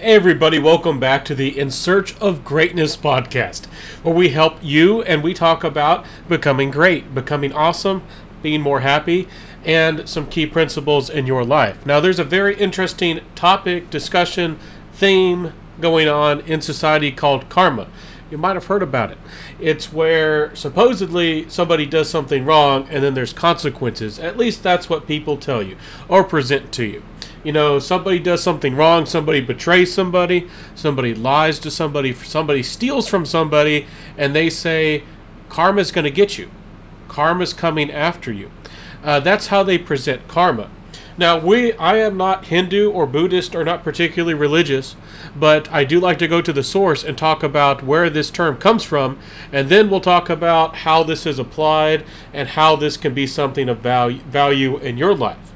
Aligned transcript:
Hey 0.00 0.14
everybody, 0.14 0.58
welcome 0.58 0.98
back 0.98 1.26
to 1.26 1.34
the 1.34 1.58
In 1.58 1.70
Search 1.70 2.18
of 2.20 2.42
Greatness 2.42 2.96
podcast, 2.96 3.66
where 4.02 4.14
we 4.14 4.30
help 4.30 4.56
you 4.62 5.02
and 5.02 5.22
we 5.22 5.34
talk 5.34 5.62
about 5.62 6.06
becoming 6.26 6.70
great, 6.70 7.14
becoming 7.14 7.52
awesome, 7.52 8.02
being 8.40 8.62
more 8.62 8.80
happy, 8.80 9.28
and 9.62 10.08
some 10.08 10.26
key 10.26 10.46
principles 10.46 11.10
in 11.10 11.26
your 11.26 11.44
life. 11.44 11.84
Now, 11.84 12.00
there's 12.00 12.18
a 12.18 12.24
very 12.24 12.56
interesting 12.56 13.20
topic, 13.34 13.90
discussion, 13.90 14.58
theme 14.94 15.52
going 15.82 16.08
on 16.08 16.40
in 16.40 16.62
society 16.62 17.12
called 17.12 17.50
karma. 17.50 17.86
You 18.30 18.38
might 18.38 18.54
have 18.54 18.68
heard 18.68 18.82
about 18.82 19.10
it. 19.10 19.18
It's 19.60 19.92
where 19.92 20.56
supposedly 20.56 21.46
somebody 21.50 21.84
does 21.84 22.08
something 22.08 22.46
wrong 22.46 22.88
and 22.88 23.04
then 23.04 23.12
there's 23.12 23.34
consequences. 23.34 24.18
At 24.18 24.38
least 24.38 24.62
that's 24.62 24.88
what 24.88 25.06
people 25.06 25.36
tell 25.36 25.62
you 25.62 25.76
or 26.08 26.24
present 26.24 26.72
to 26.72 26.86
you 26.86 27.02
you 27.42 27.52
know, 27.52 27.78
somebody 27.78 28.18
does 28.18 28.42
something 28.42 28.76
wrong, 28.76 29.06
somebody 29.06 29.40
betrays 29.40 29.92
somebody, 29.92 30.48
somebody 30.74 31.14
lies 31.14 31.58
to 31.60 31.70
somebody, 31.70 32.12
somebody 32.12 32.62
steals 32.62 33.08
from 33.08 33.24
somebody, 33.24 33.86
and 34.18 34.34
they 34.34 34.50
say, 34.50 35.02
karma's 35.48 35.90
going 35.90 36.04
to 36.04 36.10
get 36.10 36.38
you. 36.38 36.50
Karma's 37.08 37.52
coming 37.52 37.90
after 37.90 38.32
you. 38.32 38.50
Uh, 39.02 39.20
that's 39.20 39.48
how 39.48 39.62
they 39.62 39.78
present 39.78 40.28
karma. 40.28 40.70
Now, 41.16 41.38
we, 41.38 41.72
I 41.74 41.96
am 41.96 42.16
not 42.16 42.46
Hindu 42.46 42.90
or 42.90 43.06
Buddhist 43.06 43.54
or 43.54 43.64
not 43.64 43.84
particularly 43.84 44.32
religious, 44.32 44.96
but 45.36 45.70
I 45.70 45.84
do 45.84 46.00
like 46.00 46.18
to 46.20 46.28
go 46.28 46.40
to 46.40 46.52
the 46.52 46.62
source 46.62 47.04
and 47.04 47.18
talk 47.18 47.42
about 47.42 47.82
where 47.82 48.08
this 48.08 48.30
term 48.30 48.56
comes 48.56 48.84
from, 48.84 49.18
and 49.52 49.68
then 49.68 49.90
we'll 49.90 50.00
talk 50.00 50.30
about 50.30 50.76
how 50.76 51.02
this 51.02 51.26
is 51.26 51.38
applied 51.38 52.04
and 52.32 52.48
how 52.48 52.74
this 52.76 52.96
can 52.96 53.12
be 53.12 53.26
something 53.26 53.68
of 53.68 53.80
value, 53.80 54.20
value 54.20 54.78
in 54.78 54.96
your 54.96 55.14
life. 55.14 55.52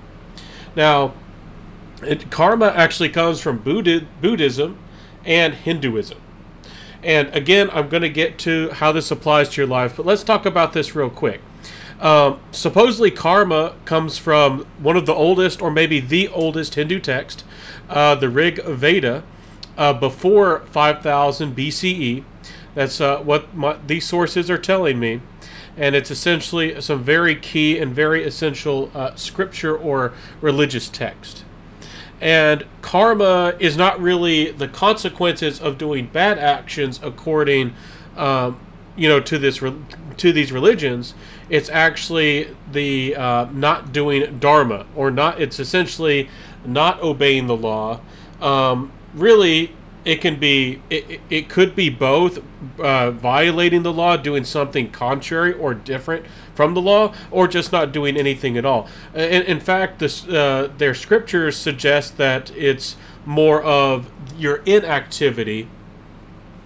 Now, 0.77 1.15
it, 2.03 2.31
karma 2.31 2.67
actually 2.67 3.09
comes 3.09 3.41
from 3.41 3.59
Buddhism 3.59 4.79
and 5.25 5.55
Hinduism. 5.55 6.19
And 7.03 7.29
again, 7.35 7.69
I'm 7.73 7.89
going 7.89 8.03
to 8.03 8.09
get 8.09 8.39
to 8.41 8.71
how 8.71 8.91
this 8.93 9.11
applies 9.11 9.51
to 9.51 9.61
your 9.61 9.69
life, 9.69 9.97
but 9.97 10.07
let's 10.07 10.23
talk 10.23 10.47
about 10.47 10.73
this 10.73 10.95
real 10.95 11.11
quick. 11.11 11.41
Um, 12.01 12.41
supposedly, 12.51 13.11
karma 13.11 13.75
comes 13.85 14.19
from 14.19 14.67
one 14.79 14.97
of 14.97 15.07
the 15.07 15.15
oldest, 15.15 15.63
or 15.63 15.71
maybe 15.71 16.01
the 16.01 16.29
oldest 16.29 16.75
Hindu 16.75 17.01
text, 17.01 17.45
uh, 17.89 18.15
the 18.15 18.29
Rig 18.29 18.63
Veda, 18.65 19.23
uh, 19.77 19.93
before 19.93 20.61
5000 20.67 21.55
BCE. 21.55 22.25
That's 22.75 23.01
uh, 23.01 23.19
what 23.19 23.55
my, 23.55 23.79
these 23.87 24.07
sources 24.07 24.51
are 24.51 24.59
telling 24.59 24.99
me. 24.99 25.21
And 25.77 25.95
it's 25.95 26.11
essentially 26.11 26.81
some 26.81 27.03
very 27.03 27.37
key 27.37 27.79
and 27.79 27.95
very 27.95 28.25
essential 28.25 28.91
uh, 28.95 29.15
scripture 29.15 29.77
or 29.77 30.13
religious 30.41 30.89
text. 30.89 31.44
And 32.25 32.65
karma 32.81 33.55
is 33.61 33.77
not 33.77 34.01
really 34.01 34.51
the 34.51 34.67
consequences 34.67 35.61
of 35.61 35.77
doing 35.77 36.07
bad 36.07 36.39
actions 36.39 36.99
according, 37.03 37.75
um, 38.17 38.59
you 38.97 39.11
know, 39.11 39.21
to 39.21 39.39
this 39.39 39.61
re- 39.61 39.75
to 40.17 40.33
these 40.33 40.51
religions. 40.51 41.13
It's 41.51 41.69
actually 41.69 42.57
the 42.73 43.15
uh, 43.15 43.49
not 43.53 43.93
doing 43.93 44.39
dharma 44.39 44.87
or 44.97 45.11
not. 45.11 45.39
It's 45.39 45.61
essentially 45.61 46.31
not 46.65 47.03
obeying 47.03 47.47
the 47.47 47.57
law. 47.57 48.01
Um, 48.41 48.91
really, 49.13 49.73
it 50.05 50.21
can 50.21 50.39
be 50.39 50.83
it, 50.91 51.21
it 51.31 51.49
could 51.49 51.75
be 51.75 51.89
both 51.89 52.41
uh, 52.79 53.11
violating 53.11 53.83
the 53.83 53.93
law 53.93 54.17
doing 54.17 54.45
something 54.45 54.91
contrary 54.91 55.53
or 55.53 55.75
different 55.75 56.27
from 56.55 56.75
the 56.75 56.81
law 56.81 57.15
or 57.31 57.49
just 57.49 57.73
not 57.73 57.93
doing 57.93 58.17
anything 58.17 58.57
at 58.59 58.65
all. 58.65 58.89
In, 59.15 59.43
in 59.43 59.61
fact 59.61 59.99
this, 59.99 60.27
uh, 60.29 60.71
their 60.77 60.95
scriptures 60.95 61.57
suggest 61.57 62.17
that 62.19 62.51
it's 62.57 62.97
more 63.25 63.63
of 63.63 64.11
your 64.37 64.57
inactivity 64.67 65.69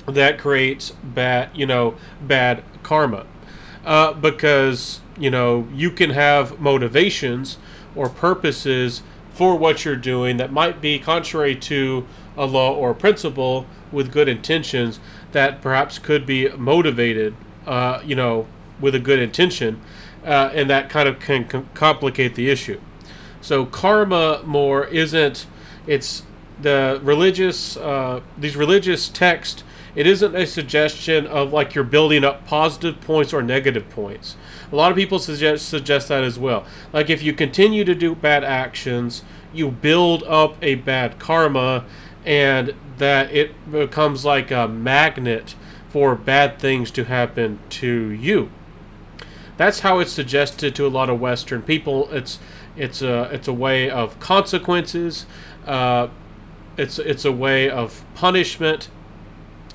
that 0.06 0.38
creates 0.38 0.90
bad 1.02 1.50
you 1.54 1.66
know 1.66 1.96
bad 2.20 2.64
karma. 2.82 3.26
Uh, 3.84 4.12
because 4.12 5.00
you 5.16 5.30
know 5.30 5.68
you 5.72 5.90
can 5.90 6.10
have 6.10 6.58
motivations 6.60 7.58
or 7.94 8.08
purposes 8.08 9.02
for 9.32 9.56
what 9.56 9.84
you're 9.84 9.96
doing 9.96 10.36
that 10.36 10.52
might 10.52 10.80
be 10.80 10.98
contrary 10.98 11.54
to 11.54 12.04
a 12.38 12.46
law 12.46 12.72
or 12.72 12.92
a 12.92 12.94
principle 12.94 13.66
with 13.92 14.10
good 14.12 14.28
intentions 14.28 15.00
that 15.32 15.60
perhaps 15.60 15.98
could 15.98 16.24
be 16.24 16.48
motivated, 16.50 17.34
uh, 17.66 18.00
you 18.04 18.14
know, 18.14 18.46
with 18.80 18.94
a 18.94 18.98
good 18.98 19.18
intention, 19.18 19.80
uh, 20.24 20.50
and 20.54 20.70
that 20.70 20.88
kind 20.88 21.08
of 21.08 21.18
can 21.20 21.44
com- 21.46 21.68
complicate 21.74 22.34
the 22.34 22.48
issue. 22.48 22.80
So 23.40 23.66
karma 23.66 24.42
more 24.44 24.86
isn't 24.86 25.46
it's 25.86 26.22
the 26.60 27.00
religious 27.02 27.76
uh, 27.76 28.20
these 28.36 28.56
religious 28.56 29.08
texts. 29.08 29.64
It 29.94 30.06
isn't 30.06 30.36
a 30.36 30.46
suggestion 30.46 31.26
of 31.26 31.52
like 31.52 31.74
you're 31.74 31.82
building 31.84 32.24
up 32.24 32.46
positive 32.46 33.00
points 33.00 33.32
or 33.32 33.42
negative 33.42 33.88
points. 33.90 34.36
A 34.70 34.76
lot 34.76 34.90
of 34.92 34.96
people 34.96 35.18
suggest 35.18 35.68
suggest 35.68 36.08
that 36.08 36.22
as 36.22 36.38
well. 36.38 36.64
Like 36.92 37.10
if 37.10 37.22
you 37.22 37.32
continue 37.32 37.84
to 37.84 37.94
do 37.94 38.14
bad 38.14 38.44
actions, 38.44 39.22
you 39.52 39.70
build 39.70 40.22
up 40.24 40.56
a 40.62 40.76
bad 40.76 41.18
karma 41.18 41.84
and 42.28 42.74
that 42.98 43.32
it 43.32 43.72
becomes 43.72 44.22
like 44.22 44.50
a 44.50 44.68
magnet 44.68 45.54
for 45.88 46.14
bad 46.14 46.58
things 46.58 46.90
to 46.90 47.04
happen 47.04 47.58
to 47.70 48.10
you. 48.10 48.50
That's 49.56 49.80
how 49.80 49.98
it's 49.98 50.12
suggested 50.12 50.74
to 50.76 50.86
a 50.86 50.88
lot 50.88 51.08
of 51.08 51.18
Western 51.18 51.62
people. 51.62 52.08
It's 52.12 52.38
it's 52.76 53.00
a 53.00 53.22
it's 53.32 53.48
a 53.48 53.52
way 53.52 53.88
of 53.88 54.20
consequences. 54.20 55.24
Uh, 55.66 56.08
it's 56.76 56.98
it's 56.98 57.24
a 57.24 57.32
way 57.32 57.68
of 57.70 58.04
punishment. 58.14 58.90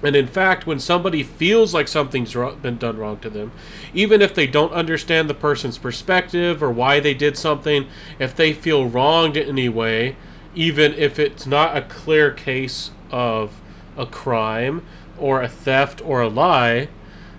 And 0.03 0.15
in 0.15 0.27
fact, 0.27 0.67
when 0.67 0.79
somebody 0.79 1.23
feels 1.23 1.73
like 1.73 1.87
something's 1.87 2.33
been 2.33 2.77
done 2.77 2.97
wrong 2.97 3.17
to 3.19 3.29
them, 3.29 3.51
even 3.93 4.21
if 4.21 4.35
they 4.35 4.45
don't 4.45 4.73
understand 4.73 5.29
the 5.29 5.33
person's 5.33 5.77
perspective 5.77 6.61
or 6.61 6.69
why 6.69 6.99
they 6.99 7.13
did 7.13 7.35
something, 7.35 7.87
if 8.19 8.35
they 8.35 8.53
feel 8.53 8.87
wronged 8.87 9.37
in 9.37 9.47
any 9.47 9.69
way, 9.69 10.17
even 10.55 10.93
if 10.93 11.19
it's 11.19 11.45
not 11.45 11.75
a 11.75 11.81
clear 11.81 12.31
case 12.31 12.91
of 13.11 13.59
a 13.97 14.05
crime 14.05 14.85
or 15.17 15.41
a 15.41 15.47
theft 15.47 16.01
or 16.03 16.21
a 16.21 16.29
lie, 16.29 16.89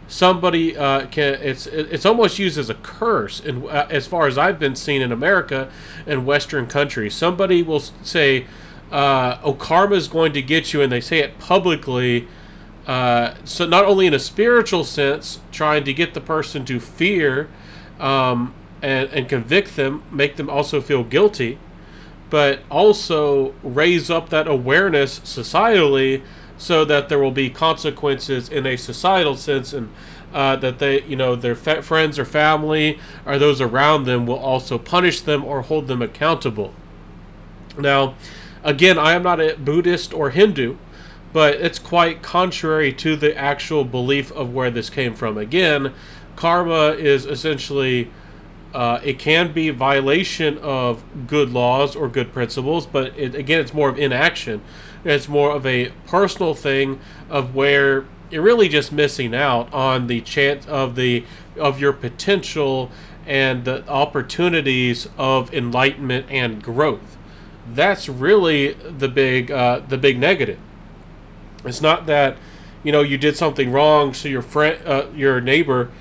somebody 0.07 0.77
uh, 0.77 1.07
can 1.07 1.35
it's 1.35 1.67
it's 1.67 2.05
almost 2.05 2.39
used 2.39 2.59
as 2.59 2.69
a 2.71 2.75
curse 2.75 3.41
and 3.41 3.65
uh, 3.67 3.87
as 3.91 4.07
far 4.07 4.27
as 4.27 4.37
I've 4.37 4.59
been 4.59 4.77
seen 4.77 5.03
in 5.03 5.13
America 5.13 5.71
and 6.07 6.27
Western 6.27 6.67
countries. 6.67 7.15
Somebody 7.15 7.63
will 7.63 7.81
say 7.81 8.47
uh, 8.93 9.39
oh 9.43 9.55
karma 9.55 9.97
is 9.97 10.09
going 10.09 10.33
to 10.33 10.43
get 10.43 10.73
you 10.73 10.81
and 10.81 10.93
they 10.93 11.01
say 11.01 11.19
it 11.19 11.39
publicly 11.39 12.29
uh, 12.87 13.35
so 13.45 13.67
not 13.67 13.85
only 13.87 14.07
in 14.07 14.13
a 14.13 14.19
spiritual 14.19 14.85
sense 14.85 15.41
trying 15.51 15.85
to 15.85 15.93
get 15.93 16.15
the 16.15 16.21
person 16.21 16.65
to 16.67 16.79
fear 16.79 17.49
um, 17.99 18.55
and, 18.83 19.09
and 19.11 19.29
convict 19.29 19.75
them 19.77 20.03
make 20.11 20.37
them 20.37 20.51
also 20.51 20.81
feel 20.81 21.03
guilty 21.03 21.59
but 22.31 22.61
also 22.71 23.55
raise 23.63 24.11
up 24.11 24.31
that 24.31 24.49
awareness 24.49 25.21
societally 25.21 26.23
so 26.57 26.85
that 26.85 27.09
there 27.09 27.19
will 27.19 27.31
be 27.31 27.51
consequences 27.51 28.49
in 28.49 28.67
a 28.67 28.77
societal 28.77 29.37
sense 29.37 29.73
and 29.73 29.93
uh, 30.33 30.57
that 30.57 30.79
they, 30.81 31.03
you 31.03 31.15
know, 31.15 31.37
their 31.37 31.55
fa- 31.55 31.83
friends 31.83 32.19
or 32.19 32.25
family 32.25 32.99
or 33.25 33.39
those 33.39 33.61
around 33.61 34.05
them 34.05 34.27
will 34.27 34.39
also 34.39 34.79
punish 34.79 35.21
them 35.21 35.45
or 35.45 35.63
hold 35.63 35.87
them 35.87 36.03
accountable. 36.03 36.75
Now, 37.79 38.15
again, 38.65 38.99
I 38.99 39.13
am 39.13 39.23
not 39.23 39.41
a 39.41 39.57
Buddhist 39.57 40.13
or 40.13 40.31
Hindu, 40.31 40.77
but 41.33 41.55
it's 41.55 41.79
quite 41.79 42.23
contrary 42.23 42.93
to 42.95 43.17
the 43.17 43.37
actual 43.37 43.85
belief 43.85 44.33
of 44.33 44.53
where 44.53 44.71
this 44.71 44.91
came 44.91 45.15
from. 45.15 45.39
Again, 45.39 45.93
karma 46.37 46.91
is 46.91 47.27
essentially 47.27 48.11
uh, 48.75 49.01
it 49.05 49.21
can 49.21 49.53
be 49.53 49.71
violation 49.71 50.59
of 50.59 51.05
good 51.29 51.51
laws 51.51 51.95
or 51.95 52.09
good 52.09 52.33
principles, 52.33 52.87
but 52.87 53.17
it, 53.17 53.35
again, 53.35 53.61
it's 53.61 53.73
more 53.73 53.89
of 53.89 53.97
inaction. 53.97 54.61
It's 55.05 55.29
more 55.29 55.53
of 55.53 55.65
a 55.65 55.93
personal 56.07 56.55
thing 56.55 56.99
of 57.31 57.55
where 57.55 58.05
you're 58.31 58.43
really 58.43 58.69
just 58.69 58.91
missing 58.91 59.33
out 59.33 59.73
on 59.73 60.09
the 60.09 60.21
chance 60.23 60.67
of 60.67 60.97
the 60.97 61.25
of 61.57 61.81
your 61.81 61.93
potential 61.93 62.91
and 63.27 63.65
the 63.65 63.89
opportunities 63.89 65.09
of 65.17 65.55
enlightenment 65.55 66.27
and 66.29 66.61
growth. 66.61 67.17
That's 67.73 68.09
really 68.09 68.73
the 68.73 69.09
big 69.09 69.53
uh, 69.53 69.83
the 69.89 69.99
big 69.99 70.19
negative. 70.19 70.59
It's 71.65 71.81
not 71.81 72.07
that 72.07 72.37
you 72.83 72.91
know 72.91 73.03
you 73.03 73.19
did 73.19 73.37
something 73.37 73.71
wrong, 73.71 74.15
so 74.15 74.27
your 74.27 74.43
friend, 74.43 74.85
uh, 74.85 75.07
your 75.15 75.41
neighbor 75.41 75.93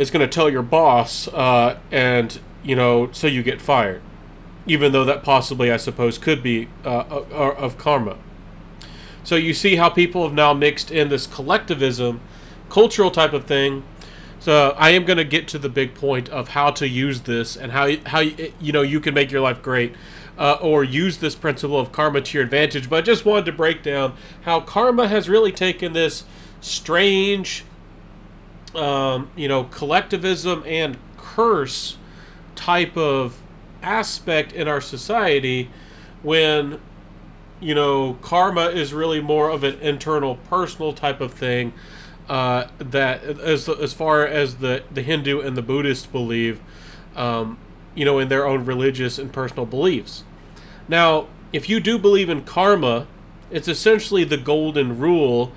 is 0.00 0.10
going 0.10 0.28
to 0.28 0.34
tell 0.34 0.50
your 0.50 0.62
boss, 0.62 1.28
uh, 1.28 1.78
and 1.92 2.40
you 2.64 2.74
know, 2.74 3.08
so 3.12 3.26
you 3.26 3.42
get 3.42 3.60
fired, 3.60 4.00
even 4.66 4.92
though 4.92 5.04
that 5.04 5.22
possibly, 5.22 5.70
I 5.70 5.76
suppose, 5.78 6.18
could 6.18 6.42
be 6.42 6.68
uh, 6.84 7.04
of 7.64 7.76
karma. 7.78 8.16
So 9.22 9.36
you 9.36 9.54
see 9.54 9.76
how 9.76 9.90
people 9.90 10.22
have 10.24 10.34
now 10.34 10.54
mixed 10.54 10.90
in 10.90 11.08
this 11.10 11.26
collectivism, 11.26 12.20
cultural 12.68 13.10
type 13.10 13.34
of 13.34 13.44
thing. 13.44 13.82
So 14.38 14.74
I 14.78 14.90
am 14.90 15.04
going 15.04 15.18
to 15.18 15.24
get 15.36 15.46
to 15.48 15.58
the 15.58 15.68
big 15.68 15.94
point 15.94 16.28
of 16.30 16.48
how 16.48 16.70
to 16.70 16.88
use 16.88 17.20
this 17.20 17.56
and 17.56 17.72
how 17.72 17.96
how 18.06 18.20
you 18.20 18.72
know 18.72 18.82
you 18.82 19.00
can 19.00 19.14
make 19.14 19.30
your 19.30 19.42
life 19.42 19.60
great. 19.62 19.92
uh, 20.40 20.56
or 20.62 20.82
use 20.82 21.18
this 21.18 21.34
principle 21.34 21.78
of 21.78 21.92
karma 21.92 22.22
to 22.22 22.38
your 22.38 22.44
advantage. 22.44 22.88
But 22.88 22.96
I 22.96 23.02
just 23.02 23.26
wanted 23.26 23.44
to 23.44 23.52
break 23.52 23.82
down 23.82 24.16
how 24.42 24.60
karma 24.60 25.06
has 25.06 25.28
really 25.28 25.52
taken 25.52 25.92
this 25.92 26.24
strange, 26.62 27.64
um, 28.74 29.30
you 29.36 29.48
know, 29.48 29.64
collectivism 29.64 30.62
and 30.66 30.96
curse 31.16 31.96
type 32.54 32.96
of 32.96 33.40
aspect 33.82 34.52
in 34.52 34.68
our 34.68 34.80
society 34.80 35.70
when 36.22 36.78
you 37.60 37.74
know 37.74 38.18
karma 38.20 38.66
is 38.66 38.92
really 38.92 39.20
more 39.20 39.50
of 39.50 39.64
an 39.64 39.78
internal 39.80 40.36
personal 40.48 40.92
type 40.92 41.20
of 41.20 41.32
thing 41.32 41.72
uh, 42.28 42.66
that 42.78 43.22
as 43.22 43.68
as 43.68 43.92
far 43.92 44.26
as 44.26 44.56
the 44.56 44.82
the 44.92 45.02
Hindu 45.02 45.40
and 45.40 45.56
the 45.56 45.62
Buddhist 45.62 46.12
believe 46.12 46.60
um, 47.16 47.58
you 47.94 48.04
know 48.04 48.18
in 48.18 48.28
their 48.28 48.46
own 48.46 48.64
religious 48.64 49.18
and 49.18 49.32
personal 49.32 49.66
beliefs. 49.66 50.24
Now 50.88 51.26
if 51.52 51.68
you 51.68 51.80
do 51.80 51.98
believe 51.98 52.28
in 52.28 52.42
karma 52.42 53.06
it's 53.50 53.66
essentially 53.66 54.24
the 54.24 54.36
golden 54.36 54.98
rule 54.98 55.52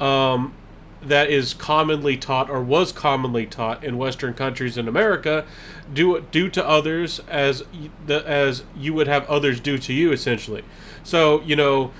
um, 0.00 0.52
that 1.02 1.30
is 1.30 1.54
commonly 1.54 2.16
taught 2.16 2.50
or 2.50 2.62
was 2.62 2.92
commonly 2.92 3.46
taught 3.46 3.84
in 3.84 3.98
Western 3.98 4.34
countries 4.34 4.76
in 4.76 4.88
America, 4.88 5.44
do 5.92 6.20
do 6.30 6.48
to 6.50 6.66
others 6.66 7.20
as 7.28 7.62
the, 8.06 8.26
as 8.26 8.64
you 8.76 8.94
would 8.94 9.06
have 9.06 9.28
others 9.28 9.60
do 9.60 9.78
to 9.78 9.92
you, 9.92 10.12
essentially. 10.12 10.64
So 11.04 11.42
you 11.42 11.56
know, 11.56 11.92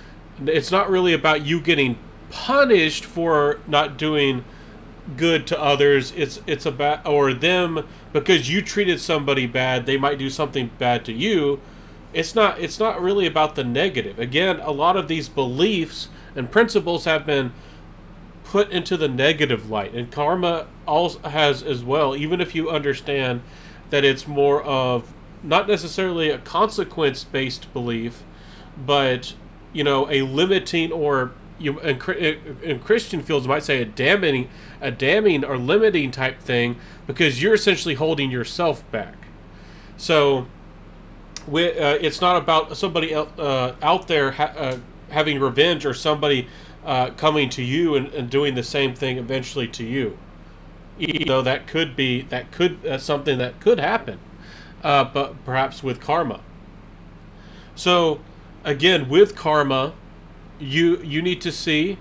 it's 0.45 0.71
not 0.71 0.91
really 0.91 1.13
about 1.13 1.45
you 1.45 1.61
getting 1.61 1.99
punished 2.31 3.05
for 3.05 3.61
not 3.67 3.97
doing 3.97 4.45
good 5.17 5.47
to 5.49 5.61
others. 5.61 6.13
It's 6.17 6.41
it's 6.47 6.67
about 6.67 7.07
or 7.07 7.33
them 7.33 7.87
because 8.13 8.51
you 8.51 8.63
treated 8.63 9.01
somebody 9.01 9.47
bad, 9.47 9.87
they 9.87 9.97
might 9.97 10.19
do 10.19 10.31
something 10.31 10.71
bad 10.79 11.05
to 11.05 11.13
you. 11.13 11.61
It's 12.13 12.35
not 12.35 12.59
it's 12.59 12.81
not 12.81 13.01
really 13.01 13.27
about 13.27 13.55
the 13.55 13.65
negative. 13.65 14.19
Again, 14.19 14.59
a 14.61 14.71
lot 14.73 14.97
of 14.97 15.07
these 15.07 15.29
beliefs 15.29 16.09
and 16.35 16.51
principles 16.51 17.05
have 17.05 17.27
been 17.27 17.53
put 18.47 18.71
into 18.71 18.97
the 18.97 19.09
negative 19.09 19.69
light. 19.69 19.93
And 19.93 20.11
karma 20.11 20.69
also 20.87 21.19
has 21.29 21.63
as 21.63 21.83
well, 21.83 22.17
even 22.17 22.41
if 22.41 22.55
you 22.55 22.71
understand 22.71 23.43
that 23.91 24.05
it's 24.05 24.27
more 24.27 24.63
of 24.63 25.13
not 25.43 25.69
necessarily 25.69 26.31
a 26.31 26.39
consequence 26.39 27.25
based 27.25 27.73
belief, 27.73 28.23
but 28.77 29.35
you 29.73 29.85
know, 29.85 30.09
a 30.11 30.23
limiting 30.23 30.93
or 30.93 31.33
you 31.59 31.79
in, 31.81 32.01
in 32.63 32.79
Christian 32.79 33.23
fields 33.23 33.49
might 33.49 33.65
say 33.65 33.83
a 33.83 33.85
damning, 33.85 34.49
a 34.81 34.91
damning 34.91 35.45
or 35.45 35.59
limiting 35.59 36.11
type 36.11 36.41
thing 36.41 36.77
because 37.07 37.43
you're 37.43 37.55
essentially 37.55 37.95
holding 37.95 38.31
yourself 38.31 38.89
back. 38.91 39.15
So, 39.97 40.47
we, 41.49 41.71
uh, 41.79 41.95
it's 41.95 42.21
not 42.21 42.37
about 42.37 42.77
somebody 42.77 43.15
uh, 43.15 43.25
out 43.83 44.09
there 44.09 44.33
ha- 44.33 44.53
uh, 44.57 44.79
having 45.11 45.41
revenge 45.41 45.87
or 45.87 45.95
somebody 45.95 46.49
uh, 46.87 47.11
coming 47.11 47.51
to 47.51 47.63
you 47.63 47.97
and, 47.97 48.07
and, 48.15 48.31
doing 48.31 48.55
the 48.55 48.63
same 48.63 48.95
thing 48.95 49.19
eventually 49.19 49.67
to 49.67 49.85
you. 49.85 50.17
Even 50.99 51.27
though 51.27 51.43
that 51.43 51.67
could 51.67 51.97
be 51.97 52.23
that 52.23 52.53
could 52.53 52.79
something 53.01 53.39
that 53.39 53.61
could 53.61 53.81
happen, 53.81 54.19
uh, 54.83 55.05
but 55.05 55.45
perhaps 55.45 55.83
with 55.83 56.01
karma. 56.01 56.41
So, 57.75 58.21
again, 58.65 59.09
with 59.09 59.35
karma, 59.35 59.95
you 60.59 60.99
you 60.99 61.21
need 61.21 61.41
to 61.43 61.53
see, 61.53 61.99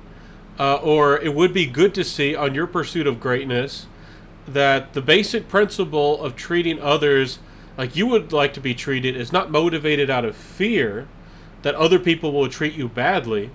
uh, 0.60 0.76
or 0.76 1.20
it 1.20 1.34
would 1.34 1.52
be 1.52 1.66
good 1.66 1.94
to 1.96 2.04
see 2.04 2.36
on 2.36 2.54
your 2.54 2.68
pursuit 2.68 3.08
of 3.08 3.20
greatness, 3.20 3.88
that 4.48 4.94
the 4.94 5.02
basic 5.02 5.50
principle 5.50 6.24
of 6.24 6.36
treating 6.36 6.80
others 6.80 7.40
like 7.76 7.96
you 7.96 8.06
would 8.08 8.31
like 8.31 8.54
to 8.54 8.62
be 8.62 8.74
treated 8.74 9.18
is 9.18 9.34
not 9.34 9.52
motivated 9.52 10.10
out 10.10 10.24
of 10.24 10.38
fear 10.38 11.08
that 11.64 11.76
other 11.76 11.98
people 12.00 12.31
will 12.31 12.48
treat 12.48 12.76
you 12.76 12.88
badly 12.88 13.50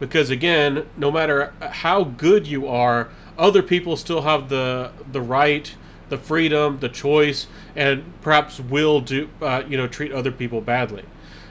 because 0.00 0.30
again, 0.30 0.86
no 0.96 1.10
matter 1.10 1.52
how 1.60 2.04
good 2.04 2.46
you 2.46 2.66
are, 2.66 3.08
other 3.38 3.62
people 3.62 3.96
still 3.96 4.22
have 4.22 4.48
the 4.48 4.92
the 5.10 5.20
right, 5.20 5.74
the 6.08 6.18
freedom, 6.18 6.78
the 6.80 6.88
choice, 6.88 7.46
and 7.74 8.04
perhaps 8.20 8.60
will 8.60 9.00
do 9.00 9.28
uh, 9.40 9.62
you 9.68 9.76
know 9.76 9.86
treat 9.86 10.12
other 10.12 10.30
people 10.32 10.60
badly. 10.60 11.04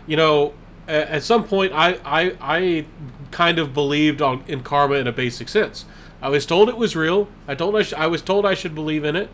You 0.07 0.18
know, 0.18 0.54
at 0.88 1.24
some 1.24 1.45
point, 1.45 1.74
I 1.74 2.00
I, 2.06 2.36
I 2.42 2.86
kind 3.31 3.60
of 3.60 3.74
believed 3.74 4.22
on 4.22 4.44
in 4.48 4.62
karma 4.63 4.95
in 4.95 5.07
a 5.07 5.12
basic 5.12 5.50
sense. 5.50 5.86
I 6.22 6.30
was 6.30 6.45
told 6.45 6.69
it 6.69 6.78
was 6.78 6.95
real. 6.95 7.28
I 7.48 7.56
told 7.56 7.75
I, 7.75 7.84
sh- 7.84 7.94
I 7.94 8.07
was 8.07 8.22
told 8.22 8.45
I 8.45 8.54
should 8.54 8.74
believe 8.74 9.04
in 9.04 9.16
it, 9.16 9.30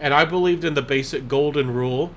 and 0.00 0.12
I 0.12 0.24
believed 0.24 0.64
in 0.64 0.74
the 0.74 0.82
basic 0.82 1.28
golden 1.28 1.72
rule. 1.72 2.12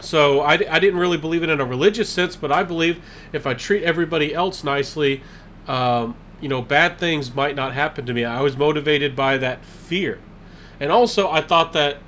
So 0.00 0.40
I, 0.40 0.54
I 0.68 0.78
didn't 0.78 0.98
really 0.98 1.16
believe 1.16 1.42
it 1.42 1.48
in 1.48 1.60
a 1.60 1.64
religious 1.64 2.10
sense, 2.10 2.34
but 2.34 2.50
I 2.50 2.62
believe 2.64 3.00
if 3.32 3.46
I 3.46 3.54
treat 3.54 3.84
everybody 3.84 4.34
else 4.34 4.64
nicely, 4.64 5.22
um, 5.66 6.16
you 6.40 6.48
know, 6.48 6.60
bad 6.60 6.98
things 6.98 7.34
might 7.34 7.54
not 7.54 7.72
happen 7.72 8.04
to 8.06 8.12
me. 8.12 8.24
I 8.24 8.40
was 8.40 8.56
motivated 8.56 9.14
by 9.14 9.38
that 9.38 9.64
fear. 9.64 10.18
And 10.80 10.90
also, 10.90 11.30
I 11.30 11.40
thought 11.40 11.72
that 11.74 11.98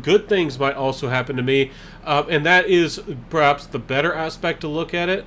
good 0.00 0.28
things 0.28 0.58
might 0.58 0.74
also 0.74 1.08
happen 1.08 1.36
to 1.36 1.42
me. 1.42 1.70
Uh, 2.04 2.24
and 2.28 2.46
that 2.46 2.66
is 2.66 3.02
perhaps 3.28 3.66
the 3.66 3.78
better 3.78 4.14
aspect 4.14 4.62
to 4.62 4.68
look 4.68 4.94
at 4.94 5.08
it. 5.08 5.26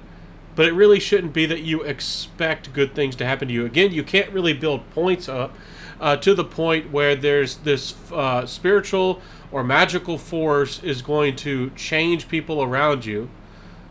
But 0.55 0.65
it 0.67 0.73
really 0.73 0.99
shouldn't 0.99 1.33
be 1.33 1.45
that 1.45 1.61
you 1.61 1.83
expect 1.83 2.73
good 2.73 2.95
things 2.95 3.15
to 3.17 3.25
happen 3.25 3.49
to 3.49 3.53
you. 3.53 3.65
Again, 3.65 3.91
you 3.91 4.03
can't 4.03 4.31
really 4.31 4.53
build 4.53 4.89
points 4.91 5.27
up 5.27 5.55
uh, 5.99 6.15
to 6.17 6.33
the 6.33 6.45
point 6.45 6.91
where 6.91 7.15
there's 7.15 7.57
this 7.57 7.95
uh, 8.11 8.45
spiritual 8.45 9.21
or 9.51 9.63
magical 9.63 10.17
force 10.17 10.81
is 10.81 11.01
going 11.01 11.35
to 11.37 11.69
change 11.71 12.27
people 12.27 12.63
around 12.63 13.05
you. 13.05 13.29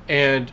And 0.08 0.52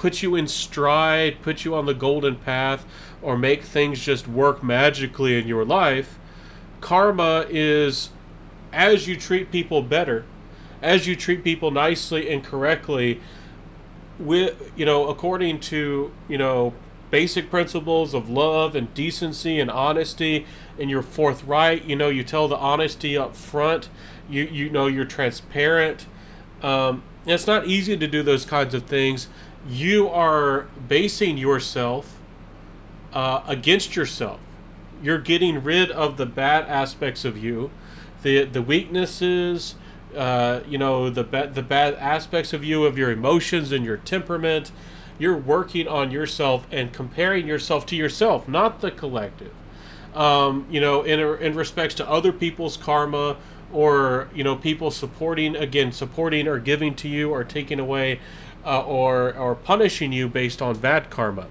put 0.00 0.22
you 0.22 0.34
in 0.34 0.48
stride, 0.48 1.42
put 1.42 1.62
you 1.62 1.74
on 1.74 1.84
the 1.84 1.92
golden 1.92 2.34
path, 2.34 2.86
or 3.20 3.36
make 3.36 3.62
things 3.62 4.02
just 4.02 4.26
work 4.26 4.62
magically 4.62 5.38
in 5.38 5.46
your 5.46 5.62
life. 5.62 6.18
Karma 6.80 7.44
is 7.50 8.08
as 8.72 9.06
you 9.06 9.14
treat 9.14 9.52
people 9.52 9.82
better, 9.82 10.24
as 10.80 11.06
you 11.06 11.14
treat 11.14 11.44
people 11.44 11.70
nicely 11.70 12.30
and 12.32 12.42
correctly, 12.42 13.20
with 14.18 14.72
you 14.74 14.86
know, 14.86 15.06
according 15.06 15.60
to 15.60 16.10
you 16.30 16.38
know 16.38 16.72
basic 17.10 17.50
principles 17.50 18.14
of 18.14 18.30
love 18.30 18.74
and 18.74 18.94
decency 18.94 19.60
and 19.60 19.70
honesty, 19.70 20.46
and 20.78 20.88
you're 20.88 21.02
forthright. 21.02 21.84
You 21.84 21.96
know, 21.96 22.08
you 22.08 22.24
tell 22.24 22.48
the 22.48 22.56
honesty 22.56 23.18
up 23.18 23.36
front. 23.36 23.90
You 24.30 24.44
you 24.44 24.70
know 24.70 24.86
you're 24.86 25.04
transparent. 25.04 26.06
Um, 26.62 27.02
it's 27.26 27.46
not 27.46 27.66
easy 27.66 27.98
to 27.98 28.06
do 28.06 28.22
those 28.22 28.46
kinds 28.46 28.72
of 28.72 28.84
things 28.84 29.28
you 29.68 30.08
are 30.08 30.66
basing 30.88 31.36
yourself 31.36 32.18
uh, 33.12 33.42
against 33.46 33.96
yourself. 33.96 34.40
You're 35.02 35.18
getting 35.18 35.62
rid 35.62 35.90
of 35.90 36.16
the 36.16 36.26
bad 36.26 36.66
aspects 36.66 37.24
of 37.24 37.36
you, 37.36 37.70
the 38.22 38.44
the 38.44 38.62
weaknesses, 38.62 39.74
uh, 40.16 40.60
you 40.68 40.78
know, 40.78 41.10
the 41.10 41.24
ba- 41.24 41.50
the 41.52 41.62
bad 41.62 41.94
aspects 41.94 42.52
of 42.52 42.62
you, 42.64 42.84
of 42.84 42.98
your 42.98 43.10
emotions 43.10 43.72
and 43.72 43.84
your 43.84 43.96
temperament. 43.96 44.72
You're 45.18 45.36
working 45.36 45.86
on 45.86 46.10
yourself 46.10 46.66
and 46.70 46.92
comparing 46.92 47.46
yourself 47.46 47.84
to 47.86 47.96
yourself, 47.96 48.48
not 48.48 48.80
the 48.80 48.90
collective. 48.90 49.52
Um, 50.14 50.66
you 50.70 50.80
know, 50.80 51.02
in 51.02 51.20
in 51.20 51.54
respects 51.54 51.94
to 51.96 52.08
other 52.08 52.32
people's 52.32 52.76
karma 52.76 53.36
or 53.72 54.28
you 54.34 54.42
know 54.42 54.56
people 54.56 54.90
supporting 54.90 55.56
again 55.56 55.92
supporting 55.92 56.48
or 56.48 56.58
giving 56.58 56.94
to 56.96 57.08
you 57.08 57.30
or 57.30 57.44
taking 57.44 57.78
away 57.78 58.20
uh, 58.64 58.82
or 58.82 59.36
or 59.36 59.54
punishing 59.54 60.12
you 60.12 60.28
based 60.28 60.60
on 60.60 60.78
bad 60.78 61.10
karma. 61.10 61.46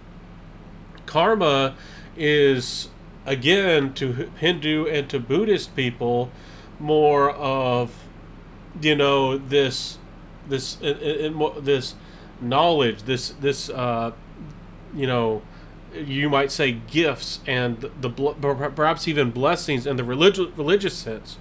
Karma 1.05 1.75
is 2.15 2.89
again 3.25 3.93
to 3.93 4.29
Hindu 4.39 4.87
and 4.87 5.09
to 5.09 5.19
Buddhist 5.19 5.75
people 5.75 6.31
more 6.79 7.31
of 7.31 7.93
you 8.81 8.95
know 8.95 9.37
this 9.37 9.97
this 10.47 10.75
this 10.75 11.95
knowledge 12.41 13.03
this 13.03 13.29
this 13.29 13.69
uh, 13.69 14.11
you 14.95 15.07
know 15.07 15.41
you 15.93 16.29
might 16.29 16.51
say 16.51 16.71
gifts 16.71 17.39
and 17.47 17.81
the, 17.81 17.89
the 17.99 18.09
perhaps 18.75 19.07
even 19.07 19.31
blessings 19.31 19.87
in 19.87 19.97
the 19.97 20.03
religious 20.03 20.47
religious 20.55 20.93
sense 20.93 21.37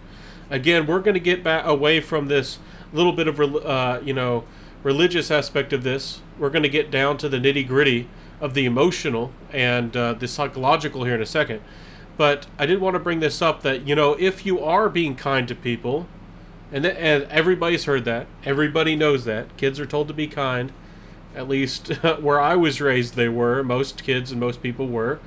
again 0.50 0.86
we're 0.86 1.00
going 1.00 1.14
to 1.14 1.20
get 1.20 1.44
back 1.44 1.66
away 1.66 2.00
from 2.00 2.28
this 2.28 2.58
little 2.92 3.12
bit 3.12 3.28
of 3.28 3.38
uh, 3.40 4.00
you 4.02 4.12
know 4.12 4.44
religious 4.82 5.30
aspect 5.30 5.72
of 5.72 5.82
this. 5.82 6.20
We're 6.38 6.50
going 6.50 6.62
to 6.62 6.68
get 6.68 6.90
down 6.90 7.18
to 7.18 7.28
the 7.28 7.38
nitty 7.38 7.66
gritty 7.66 8.08
of 8.40 8.54
the 8.54 8.64
emotional 8.64 9.32
and 9.52 9.96
uh, 9.96 10.14
the 10.14 10.28
psychological 10.28 11.04
here 11.04 11.14
in 11.14 11.22
a 11.22 11.26
second. 11.26 11.60
But 12.16 12.46
I 12.58 12.66
did 12.66 12.80
want 12.80 12.94
to 12.94 13.00
bring 13.00 13.20
this 13.20 13.40
up 13.40 13.62
that, 13.62 13.86
you 13.86 13.94
know, 13.94 14.14
if 14.18 14.44
you 14.44 14.60
are 14.60 14.88
being 14.88 15.14
kind 15.14 15.46
to 15.48 15.54
people, 15.54 16.06
and, 16.72 16.84
th- 16.84 16.96
and 16.98 17.24
everybody's 17.24 17.84
heard 17.84 18.04
that, 18.04 18.26
everybody 18.44 18.96
knows 18.96 19.24
that, 19.24 19.56
kids 19.56 19.80
are 19.80 19.86
told 19.86 20.08
to 20.08 20.14
be 20.14 20.26
kind. 20.26 20.72
At 21.34 21.48
least 21.48 21.88
where 22.20 22.40
I 22.40 22.56
was 22.56 22.80
raised, 22.80 23.14
they 23.14 23.28
were. 23.28 23.62
Most 23.62 24.02
kids 24.02 24.30
and 24.30 24.40
most 24.40 24.62
people 24.62 24.88
were. 24.88 25.20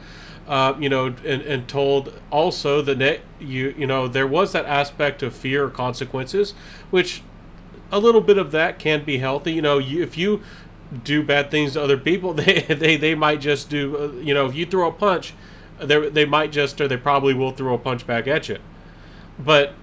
Uh, 0.48 0.76
you 0.80 0.90
know, 0.90 1.06
and, 1.06 1.42
and 1.44 1.68
told 1.68 2.20
also 2.32 2.82
that 2.82 3.22
you 3.40 3.74
you 3.78 3.86
know 3.86 4.08
there 4.08 4.28
was 4.28 4.52
that 4.52 4.66
aspect 4.66 5.24
of 5.24 5.34
fear 5.34 5.66
or 5.66 5.70
consequences, 5.70 6.54
which 6.90 7.22
a 7.92 8.00
little 8.00 8.22
bit 8.22 8.38
of 8.38 8.52
that 8.52 8.80
can 8.80 9.04
be 9.04 9.18
healthy. 9.18 9.54
You 9.54 9.62
know, 9.62 9.78
you, 9.78 10.02
if 10.02 10.18
you 10.18 10.42
do 11.04 11.24
bad 11.24 11.52
things 11.52 11.74
to 11.74 11.82
other 11.84 11.98
people, 11.98 12.34
they 12.36 12.62
they, 12.62 12.98
they 12.98 13.16
might 13.16 13.42
just 13.42 13.70
do. 13.70 13.98
Uh, 13.98 14.12
you 14.22 14.34
know, 14.34 14.46
if 14.46 14.56
you 14.56 14.66
throw 14.66 14.88
a 14.88 14.92
punch, 14.92 15.34
they 15.80 16.10
they 16.10 16.26
might 16.26 16.52
just 16.52 16.80
or 16.80 16.88
they 16.88 16.98
probably 16.98 17.34
will 17.34 17.52
throw 17.52 17.74
a 17.74 17.78
punch 17.78 18.06
back 18.08 18.28
at 18.28 18.50
you. 18.50 18.58
But 19.38 19.74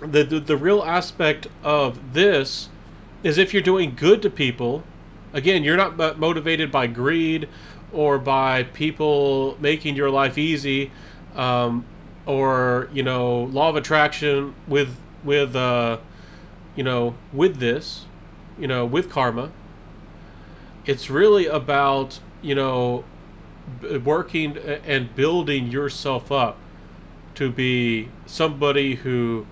the, 0.00 0.24
the 0.24 0.40
the 0.40 0.56
real 0.56 0.82
aspect 0.82 1.48
of 1.62 2.14
this 2.14 2.68
is 3.22 3.36
if 3.36 3.52
you're 3.52 3.62
doing 3.62 3.94
good 3.96 4.22
to 4.22 4.30
people, 4.30 4.84
again, 5.32 5.64
you're 5.64 5.76
not 5.76 6.18
motivated 6.18 6.70
by 6.70 6.86
greed 6.86 7.48
or 7.92 8.18
by 8.18 8.62
people 8.62 9.56
making 9.60 9.96
your 9.96 10.10
life 10.10 10.38
easy, 10.38 10.90
um, 11.34 11.84
or 12.26 12.88
you 12.92 13.02
know, 13.02 13.44
law 13.44 13.70
of 13.70 13.76
attraction 13.76 14.54
with 14.66 14.96
with 15.24 15.56
uh, 15.56 15.98
you 16.78 16.84
know 16.84 17.16
with 17.32 17.56
this, 17.56 18.04
you 18.56 18.68
know, 18.68 18.86
with 18.86 19.10
karma. 19.10 19.50
It's 20.86 21.10
really 21.10 21.46
about 21.46 22.20
you 22.40 22.54
know 22.54 23.02
working 24.04 24.56
and 24.56 25.12
building 25.16 25.72
yourself 25.72 26.30
up 26.30 26.56
to 27.34 27.50
be 27.50 28.08
somebody 28.26 28.94
who 28.94 29.44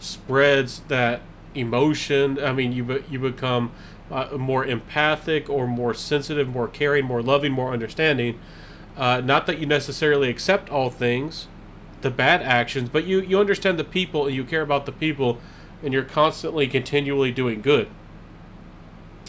spreads 0.00 0.80
that 0.88 1.22
emotion. 1.54 2.42
I 2.42 2.52
mean, 2.52 2.72
you 2.72 3.04
you 3.08 3.20
become 3.20 3.70
uh, 4.10 4.36
more 4.36 4.66
empathic 4.66 5.48
or 5.48 5.68
more 5.68 5.94
sensitive, 5.94 6.48
more 6.48 6.66
caring, 6.66 7.04
more 7.04 7.22
loving, 7.22 7.52
more 7.52 7.72
understanding. 7.72 8.40
Uh, 8.96 9.20
not 9.20 9.46
that 9.46 9.60
you 9.60 9.66
necessarily 9.66 10.28
accept 10.28 10.68
all 10.68 10.90
things, 10.90 11.46
the 12.00 12.10
bad 12.10 12.42
actions, 12.42 12.88
but 12.88 13.04
you 13.04 13.20
you 13.20 13.38
understand 13.38 13.78
the 13.78 13.84
people 13.84 14.26
and 14.26 14.34
you 14.34 14.42
care 14.42 14.62
about 14.62 14.84
the 14.84 14.92
people, 14.92 15.38
and 15.82 15.92
you're 15.92 16.04
constantly, 16.04 16.66
continually 16.66 17.32
doing 17.32 17.60
good. 17.60 17.88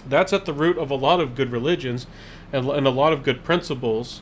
That's 0.07 0.33
at 0.33 0.45
the 0.45 0.53
root 0.53 0.77
of 0.77 0.91
a 0.91 0.95
lot 0.95 1.19
of 1.19 1.35
good 1.35 1.51
religions, 1.51 2.07
and, 2.51 2.67
and 2.69 2.85
a 2.85 2.91
lot 2.91 3.13
of 3.13 3.23
good 3.23 3.43
principles. 3.43 4.21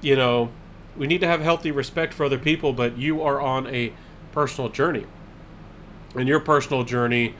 You 0.00 0.16
know, 0.16 0.50
we 0.96 1.06
need 1.06 1.20
to 1.20 1.26
have 1.26 1.40
healthy 1.40 1.70
respect 1.70 2.12
for 2.12 2.24
other 2.24 2.38
people, 2.38 2.72
but 2.72 2.98
you 2.98 3.22
are 3.22 3.40
on 3.40 3.66
a 3.68 3.92
personal 4.32 4.68
journey 4.68 5.06
and 6.16 6.28
your 6.28 6.40
personal 6.40 6.84
journey 6.84 7.34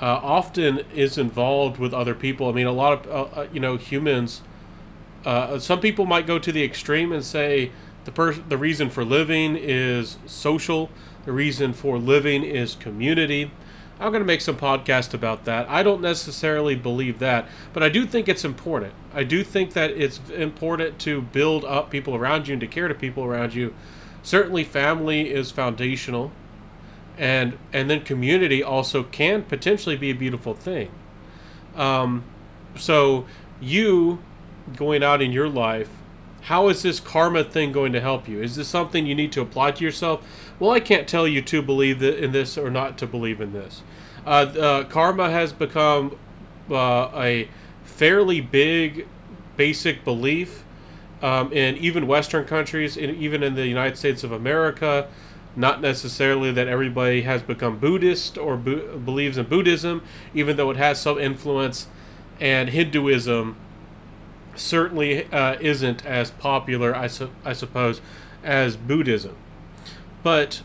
uh, 0.00 0.20
often 0.22 0.80
is 0.94 1.16
involved 1.16 1.78
with 1.78 1.94
other 1.94 2.14
people. 2.14 2.48
I 2.48 2.52
mean, 2.52 2.66
a 2.66 2.72
lot 2.72 3.06
of 3.06 3.34
uh, 3.36 3.40
uh, 3.40 3.48
you 3.52 3.60
know 3.60 3.76
humans. 3.76 4.42
Uh, 5.24 5.58
some 5.58 5.80
people 5.80 6.06
might 6.06 6.26
go 6.26 6.38
to 6.38 6.52
the 6.52 6.62
extreme 6.62 7.12
and 7.12 7.24
say 7.24 7.72
the 8.04 8.12
per- 8.12 8.32
the 8.32 8.58
reason 8.58 8.90
for 8.90 9.04
living 9.04 9.56
is 9.56 10.18
social. 10.26 10.90
The 11.26 11.32
reason 11.32 11.74
for 11.74 11.98
living 11.98 12.42
is 12.42 12.74
community. 12.74 13.50
I'm 14.00 14.12
going 14.12 14.22
to 14.22 14.26
make 14.26 14.40
some 14.40 14.56
podcast 14.56 15.12
about 15.12 15.44
that. 15.44 15.68
I 15.68 15.82
don't 15.82 16.00
necessarily 16.00 16.74
believe 16.74 17.18
that, 17.18 17.48
but 17.72 17.82
I 17.82 17.88
do 17.88 18.06
think 18.06 18.28
it's 18.28 18.44
important. 18.44 18.94
I 19.12 19.24
do 19.24 19.44
think 19.44 19.74
that 19.74 19.90
it's 19.90 20.20
important 20.30 20.98
to 21.00 21.20
build 21.20 21.64
up 21.64 21.90
people 21.90 22.14
around 22.14 22.48
you 22.48 22.54
and 22.54 22.60
to 22.60 22.66
care 22.66 22.88
to 22.88 22.94
people 22.94 23.24
around 23.24 23.54
you. 23.54 23.74
Certainly, 24.22 24.64
family 24.64 25.30
is 25.32 25.50
foundational 25.50 26.32
and 27.18 27.58
and 27.72 27.88
then 27.88 28.02
community 28.02 28.62
also 28.62 29.02
can 29.02 29.42
potentially 29.42 29.96
be 29.96 30.10
a 30.10 30.14
beautiful 30.14 30.54
thing. 30.54 30.90
Um, 31.74 32.24
so 32.76 33.26
you 33.60 34.20
going 34.74 35.02
out 35.02 35.22
in 35.22 35.32
your 35.32 35.48
life, 35.48 35.88
how 36.42 36.68
is 36.68 36.82
this 36.82 37.00
karma 37.00 37.44
thing 37.44 37.72
going 37.72 37.92
to 37.92 38.00
help 38.00 38.28
you? 38.28 38.42
Is 38.42 38.56
this 38.56 38.68
something 38.68 39.06
you 39.06 39.14
need 39.14 39.32
to 39.32 39.40
apply 39.40 39.72
to 39.72 39.84
yourself? 39.84 40.26
Well, 40.58 40.70
I 40.70 40.80
can't 40.80 41.06
tell 41.06 41.28
you 41.28 41.42
to 41.42 41.60
believe 41.60 42.02
in 42.02 42.32
this 42.32 42.56
or 42.56 42.70
not 42.70 42.96
to 42.98 43.06
believe 43.06 43.40
in 43.40 43.52
this. 43.52 43.82
Uh, 44.24 44.28
uh, 44.28 44.84
karma 44.84 45.30
has 45.30 45.52
become 45.52 46.16
uh, 46.70 47.10
a 47.14 47.48
fairly 47.84 48.40
big, 48.40 49.06
basic 49.56 50.02
belief 50.02 50.64
um, 51.22 51.52
in 51.52 51.76
even 51.76 52.06
Western 52.06 52.44
countries, 52.44 52.96
even 52.96 53.42
in 53.42 53.54
the 53.54 53.66
United 53.66 53.96
States 53.96 54.24
of 54.24 54.32
America. 54.32 55.08
Not 55.54 55.80
necessarily 55.80 56.52
that 56.52 56.68
everybody 56.68 57.22
has 57.22 57.42
become 57.42 57.78
Buddhist 57.78 58.36
or 58.36 58.56
believes 58.56 59.38
in 59.38 59.46
Buddhism, 59.46 60.02
even 60.34 60.56
though 60.56 60.70
it 60.70 60.76
has 60.76 61.00
some 61.00 61.18
influence, 61.18 61.86
and 62.40 62.68
Hinduism 62.70 63.56
certainly 64.54 65.30
uh, 65.32 65.56
isn't 65.60 66.04
as 66.04 66.30
popular, 66.30 66.94
I, 66.94 67.06
su- 67.06 67.30
I 67.44 67.52
suppose, 67.52 68.00
as 68.42 68.76
Buddhism. 68.76 69.36
But 70.26 70.62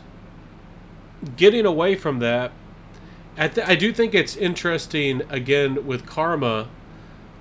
getting 1.36 1.64
away 1.64 1.94
from 1.94 2.18
that, 2.18 2.50
I, 3.38 3.46
th- 3.46 3.64
I 3.64 3.76
do 3.76 3.92
think 3.92 4.12
it's 4.12 4.34
interesting, 4.34 5.22
again, 5.28 5.86
with 5.86 6.04
karma, 6.04 6.68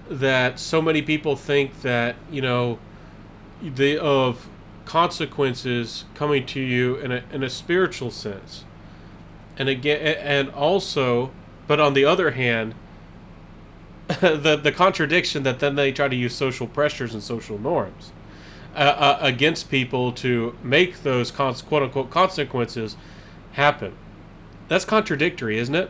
that 0.07 0.59
so 0.59 0.83
many 0.83 1.01
people 1.01 1.35
think 1.35 1.81
that, 1.81 2.15
you 2.29 2.43
know, 2.43 2.77
the 3.59 3.97
of 3.97 4.47
consequences 4.85 6.05
coming 6.13 6.45
to 6.45 6.59
you 6.59 6.95
in 6.97 7.11
a, 7.11 7.23
in 7.31 7.41
a 7.41 7.49
spiritual 7.49 8.11
sense. 8.11 8.65
And 9.57 9.67
again, 9.67 9.99
and 10.19 10.51
also, 10.51 11.31
but 11.65 11.79
on 11.79 11.95
the 11.95 12.05
other 12.05 12.31
hand, 12.31 12.75
the 14.21 14.59
the 14.61 14.71
contradiction 14.71 15.41
that 15.41 15.57
then 15.57 15.73
they 15.73 15.91
try 15.91 16.07
to 16.07 16.15
use 16.15 16.35
social 16.35 16.67
pressures 16.67 17.15
and 17.15 17.23
social 17.23 17.57
norms 17.57 18.11
uh, 18.75 18.77
uh, 18.77 19.17
against 19.21 19.69
people 19.69 20.11
to 20.13 20.55
make 20.63 21.03
those 21.03 21.31
quote 21.31 21.83
unquote 21.83 22.09
consequences 22.09 22.95
happen. 23.53 23.93
That's 24.67 24.85
contradictory, 24.85 25.57
isn't 25.57 25.75
it? 25.75 25.89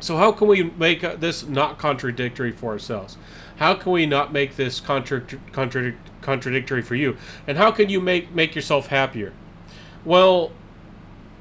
So 0.00 0.16
how 0.16 0.32
can 0.32 0.48
we 0.48 0.62
make 0.62 1.02
this 1.20 1.46
not 1.46 1.78
contradictory 1.78 2.52
for 2.52 2.72
ourselves? 2.72 3.16
How 3.56 3.74
can 3.74 3.92
we 3.92 4.06
not 4.06 4.32
make 4.32 4.56
this 4.56 4.80
contra- 4.80 5.22
contra- 5.52 5.94
contradictory 6.20 6.82
for 6.82 6.94
you? 6.94 7.16
And 7.46 7.56
how 7.56 7.70
can 7.70 7.88
you 7.88 8.00
make 8.00 8.34
make 8.34 8.54
yourself 8.54 8.88
happier? 8.88 9.32
Well, 10.04 10.52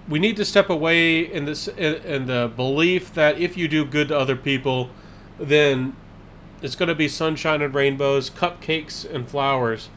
we 0.07 0.19
need 0.19 0.35
to 0.38 0.45
step 0.45 0.69
away 0.69 1.19
in 1.19 1.45
this 1.45 1.67
in, 1.67 1.95
in 2.03 2.25
the 2.27 2.51
belief 2.55 3.13
that 3.13 3.38
if 3.38 3.57
you 3.57 3.67
do 3.67 3.85
good 3.85 4.09
to 4.09 4.17
other 4.17 4.35
people, 4.35 4.89
then 5.39 5.95
it's 6.62 6.75
going 6.75 6.89
to 6.89 6.95
be 6.95 7.07
sunshine 7.07 7.62
and 7.62 7.73
rainbows, 7.73 8.29
cupcakes 8.29 9.09
and 9.09 9.27
flowers, 9.27 9.89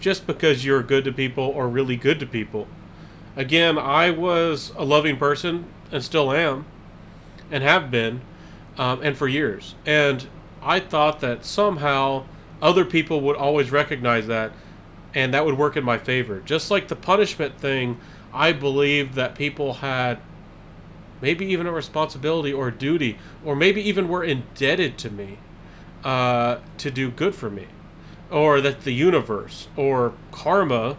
just 0.00 0.26
because 0.26 0.64
you're 0.64 0.82
good 0.82 1.04
to 1.04 1.12
people 1.12 1.44
or 1.44 1.68
really 1.68 1.96
good 1.96 2.20
to 2.20 2.26
people. 2.26 2.66
Again, 3.36 3.78
I 3.78 4.10
was 4.10 4.72
a 4.76 4.84
loving 4.84 5.16
person 5.16 5.66
and 5.90 6.02
still 6.02 6.32
am, 6.32 6.66
and 7.50 7.62
have 7.62 7.90
been, 7.90 8.20
um, 8.76 9.00
and 9.02 9.16
for 9.16 9.28
years. 9.28 9.74
And 9.86 10.26
I 10.62 10.80
thought 10.80 11.20
that 11.20 11.44
somehow 11.44 12.24
other 12.60 12.84
people 12.84 13.20
would 13.20 13.36
always 13.36 13.70
recognize 13.70 14.26
that 14.26 14.52
and 15.14 15.32
that 15.32 15.44
would 15.44 15.56
work 15.56 15.76
in 15.76 15.84
my 15.84 15.98
favor. 15.98 16.40
Just 16.44 16.70
like 16.70 16.88
the 16.88 16.96
punishment 16.96 17.58
thing, 17.58 17.98
I 18.32 18.52
believed 18.52 19.14
that 19.14 19.34
people 19.34 19.74
had 19.74 20.18
maybe 21.20 21.46
even 21.46 21.66
a 21.66 21.72
responsibility 21.72 22.52
or 22.52 22.68
a 22.68 22.72
duty, 22.72 23.18
or 23.44 23.56
maybe 23.56 23.80
even 23.82 24.08
were 24.08 24.22
indebted 24.22 24.98
to 24.98 25.10
me 25.10 25.38
uh, 26.04 26.58
to 26.76 26.90
do 26.90 27.10
good 27.10 27.34
for 27.34 27.50
me, 27.50 27.66
or 28.30 28.60
that 28.60 28.82
the 28.82 28.92
universe 28.92 29.68
or 29.76 30.12
karma 30.32 30.96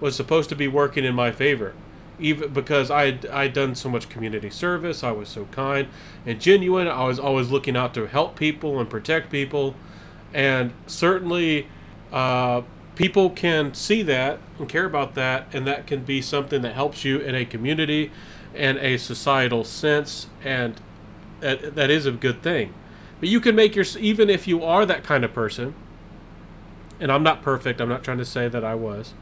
was 0.00 0.16
supposed 0.16 0.48
to 0.48 0.56
be 0.56 0.66
working 0.66 1.04
in 1.04 1.14
my 1.14 1.30
favor 1.30 1.74
even 2.22 2.52
because 2.52 2.90
I 2.90 3.18
I'd 3.30 3.52
done 3.52 3.74
so 3.74 3.88
much 3.90 4.08
community 4.08 4.48
service. 4.48 5.02
I 5.02 5.10
was 5.10 5.28
so 5.28 5.46
kind 5.46 5.88
and 6.24 6.40
genuine. 6.40 6.88
I 6.88 7.04
was 7.04 7.18
always 7.18 7.50
looking 7.50 7.76
out 7.76 7.92
to 7.94 8.06
help 8.06 8.36
people 8.36 8.78
and 8.78 8.88
protect 8.88 9.30
people, 9.30 9.74
and 10.32 10.72
certainly, 10.86 11.66
uh, 12.12 12.62
people 12.94 13.30
can 13.30 13.74
see 13.74 14.02
that 14.02 14.38
and 14.58 14.68
care 14.68 14.84
about 14.84 15.14
that, 15.14 15.46
and 15.52 15.66
that 15.66 15.86
can 15.86 16.04
be 16.04 16.22
something 16.22 16.62
that 16.62 16.74
helps 16.74 17.04
you 17.04 17.18
in 17.18 17.34
a 17.34 17.44
community 17.44 18.10
and 18.54 18.78
a 18.78 18.98
societal 18.98 19.64
sense, 19.64 20.28
and 20.44 20.80
that, 21.40 21.74
that 21.74 21.90
is 21.90 22.06
a 22.06 22.12
good 22.12 22.42
thing. 22.42 22.72
But 23.18 23.28
you 23.28 23.40
can 23.40 23.54
make 23.54 23.74
your 23.74 23.84
even 23.98 24.30
if 24.30 24.46
you 24.46 24.62
are 24.62 24.86
that 24.86 25.04
kind 25.04 25.24
of 25.24 25.32
person. 25.32 25.74
And 27.02 27.12
I'm 27.12 27.22
not 27.22 27.42
perfect. 27.42 27.80
I'm 27.80 27.88
not 27.88 28.02
trying 28.02 28.18
to 28.18 28.24
say 28.24 28.48
that 28.48 28.64
I 28.64 28.74
was 28.74 29.12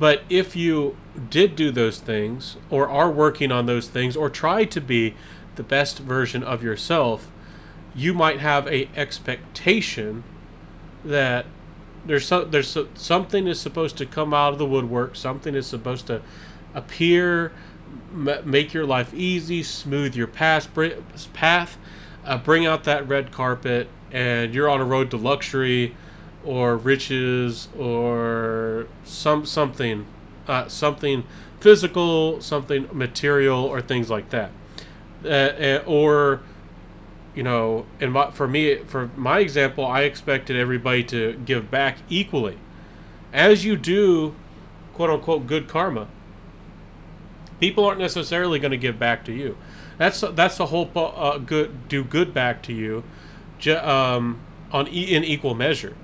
but 0.00 0.22
if 0.30 0.56
you 0.56 0.96
did 1.28 1.54
do 1.54 1.70
those 1.70 2.00
things, 2.00 2.56
or 2.70 2.88
are 2.88 3.10
working 3.10 3.52
on 3.52 3.66
those 3.66 3.86
things, 3.86 4.16
or 4.16 4.30
try 4.30 4.64
to 4.64 4.80
be 4.80 5.14
the 5.56 5.62
best 5.62 5.98
version 5.98 6.42
of 6.42 6.62
yourself, 6.62 7.30
you 7.94 8.14
might 8.14 8.40
have 8.40 8.66
a 8.66 8.88
expectation 8.96 10.24
that 11.04 11.44
there's 12.06 12.26
so, 12.26 12.44
there's 12.44 12.68
so, 12.68 12.88
something 12.94 13.46
is 13.46 13.60
supposed 13.60 13.98
to 13.98 14.06
come 14.06 14.32
out 14.32 14.54
of 14.54 14.58
the 14.58 14.64
woodwork. 14.64 15.16
Something 15.16 15.54
is 15.54 15.66
supposed 15.66 16.06
to 16.06 16.22
appear, 16.72 17.52
make 18.10 18.72
your 18.72 18.86
life 18.86 19.12
easy, 19.12 19.62
smooth 19.62 20.16
your 20.16 20.26
path, 20.26 20.70
path, 21.34 21.76
uh, 22.24 22.38
bring 22.38 22.64
out 22.64 22.84
that 22.84 23.06
red 23.06 23.32
carpet, 23.32 23.86
and 24.10 24.54
you're 24.54 24.68
on 24.70 24.80
a 24.80 24.84
road 24.84 25.10
to 25.10 25.18
luxury 25.18 25.94
or 26.44 26.76
riches 26.76 27.68
or 27.78 28.86
some 29.04 29.44
something 29.44 30.06
uh, 30.48 30.66
something 30.68 31.24
physical 31.60 32.40
something 32.40 32.88
material 32.92 33.64
or 33.64 33.80
things 33.80 34.08
like 34.08 34.30
that 34.30 34.50
uh, 35.24 35.28
uh, 35.28 35.82
or 35.86 36.40
you 37.34 37.42
know, 37.42 37.86
and 38.00 38.16
for 38.34 38.48
me, 38.48 38.76
for 38.86 39.10
my 39.16 39.38
example, 39.38 39.86
I 39.86 40.02
expected 40.02 40.56
everybody 40.56 41.04
to 41.04 41.34
give 41.44 41.70
back 41.70 41.98
equally, 42.08 42.58
as 43.32 43.64
you 43.64 43.76
do, 43.76 44.34
quote 44.94 45.10
unquote, 45.10 45.46
good 45.46 45.68
karma. 45.68 46.08
People 47.60 47.84
aren't 47.84 48.00
necessarily 48.00 48.58
going 48.58 48.72
to 48.72 48.76
give 48.76 48.98
back 48.98 49.24
to 49.26 49.32
you. 49.32 49.56
That's 49.98 50.20
that's 50.20 50.56
the 50.56 50.66
whole 50.66 50.90
uh, 50.94 51.38
good 51.38 51.88
do 51.88 52.02
good 52.02 52.32
back 52.34 52.62
to 52.64 52.72
you, 52.72 53.04
um, 53.68 54.40
on 54.72 54.88
e- 54.88 55.14
in 55.14 55.22
equal 55.22 55.54
measure, 55.54 55.94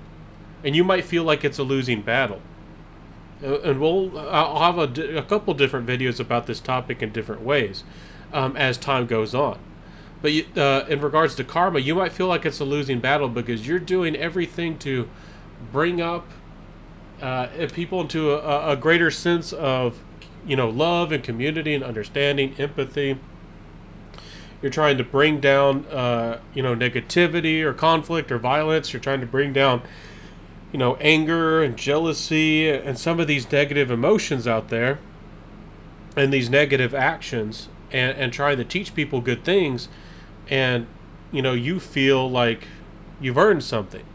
and 0.63 0.75
you 0.75 0.83
might 0.83 1.05
feel 1.05 1.23
like 1.23 1.43
it's 1.43 1.57
a 1.57 1.63
losing 1.63 2.01
battle. 2.01 2.41
Uh, 3.43 3.59
and 3.61 3.79
we'll 3.79 4.17
I'll 4.17 4.73
have 4.73 4.97
a, 4.97 5.17
a 5.17 5.23
couple 5.23 5.53
different 5.53 5.87
videos 5.87 6.19
about 6.19 6.47
this 6.47 6.59
topic 6.59 7.01
in 7.03 7.11
different 7.11 7.41
ways 7.41 7.83
um, 8.33 8.57
as 8.57 8.77
time 8.77 9.05
goes 9.05 9.35
on. 9.35 9.59
But 10.21 10.31
you, 10.31 10.45
uh, 10.55 10.85
in 10.89 11.01
regards 11.01 11.35
to 11.35 11.43
karma, 11.43 11.79
you 11.79 11.93
might 11.93 12.11
feel 12.11 12.27
like 12.27 12.45
it's 12.45 12.59
a 12.59 12.65
losing 12.65 12.99
battle 12.99 13.29
because 13.29 13.67
you're 13.67 13.79
doing 13.79 14.15
everything 14.15 14.79
to 14.79 15.07
bring 15.71 16.01
up 16.01 16.27
uh, 17.21 17.47
people 17.73 18.01
into 18.01 18.31
a, 18.31 18.71
a 18.71 18.75
greater 18.75 19.11
sense 19.11 19.53
of 19.53 20.03
you 20.45 20.55
know 20.55 20.69
love 20.69 21.11
and 21.11 21.23
community 21.23 21.73
and 21.73 21.83
understanding, 21.83 22.55
empathy. 22.57 23.17
You're 24.61 24.71
trying 24.71 24.97
to 24.97 25.03
bring 25.03 25.39
down 25.39 25.85
uh, 25.85 26.39
you 26.53 26.63
know 26.63 26.75
negativity 26.75 27.61
or 27.61 27.73
conflict 27.73 28.31
or 28.31 28.39
violence. 28.39 28.93
You're 28.93 29.01
trying 29.01 29.21
to 29.21 29.27
bring 29.27 29.53
down 29.53 29.83
you 30.77 30.83
know 30.83 30.95
anger 30.97 31.63
and 31.63 31.75
jealousy 31.75 32.69
and 32.69 32.99
some 32.99 33.19
of 33.19 33.25
these 33.25 33.51
negative 33.51 33.89
emotions 33.89 34.47
out 34.47 34.69
there 34.69 34.99
and 36.15 36.31
these 36.31 36.51
negative 36.51 36.93
actions 36.93 37.67
and, 37.91 38.15
and 38.15 38.31
trying 38.31 38.57
to 38.57 38.63
teach 38.63 38.93
people 38.93 39.19
good 39.19 39.43
things 39.43 39.89
and 40.51 40.85
you 41.31 41.41
know 41.41 41.53
you 41.53 41.79
feel 41.79 42.29
like 42.29 42.67
you've 43.19 43.39
earned 43.39 43.63
something. 43.63 44.05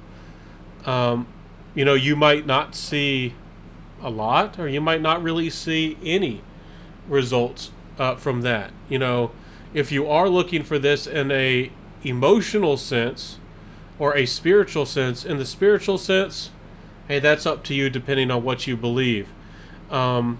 Um, 0.87 1.26
you 1.75 1.85
know 1.85 1.95
you 1.95 2.14
might 2.14 2.47
not 2.47 2.76
see 2.76 3.35
a 4.00 4.09
lot 4.09 4.57
or 4.57 4.69
you 4.69 4.81
might 4.81 5.00
not 5.00 5.21
really 5.21 5.50
see 5.50 5.99
any 6.04 6.42
results 7.09 7.73
uh, 7.99 8.14
from 8.14 8.42
that. 8.42 8.71
You 8.88 9.00
know 9.00 9.33
if 9.75 9.90
you 9.90 10.07
are 10.07 10.28
looking 10.28 10.62
for 10.62 10.78
this 10.78 11.09
in 11.09 11.33
a 11.33 11.73
emotional 12.04 12.76
sense 12.76 13.40
or 13.99 14.16
a 14.16 14.26
spiritual 14.26 14.87
sense. 14.87 15.25
In 15.25 15.38
the 15.38 15.46
spiritual 15.46 15.99
sense 15.99 16.50
hey 17.08 17.18
that's 17.18 17.46
up 17.46 17.62
to 17.64 17.75
you 17.75 17.90
depending 17.90 18.30
on 18.30 18.42
what 18.42 18.66
you 18.66 18.76
believe 18.76 19.28
um, 19.90 20.38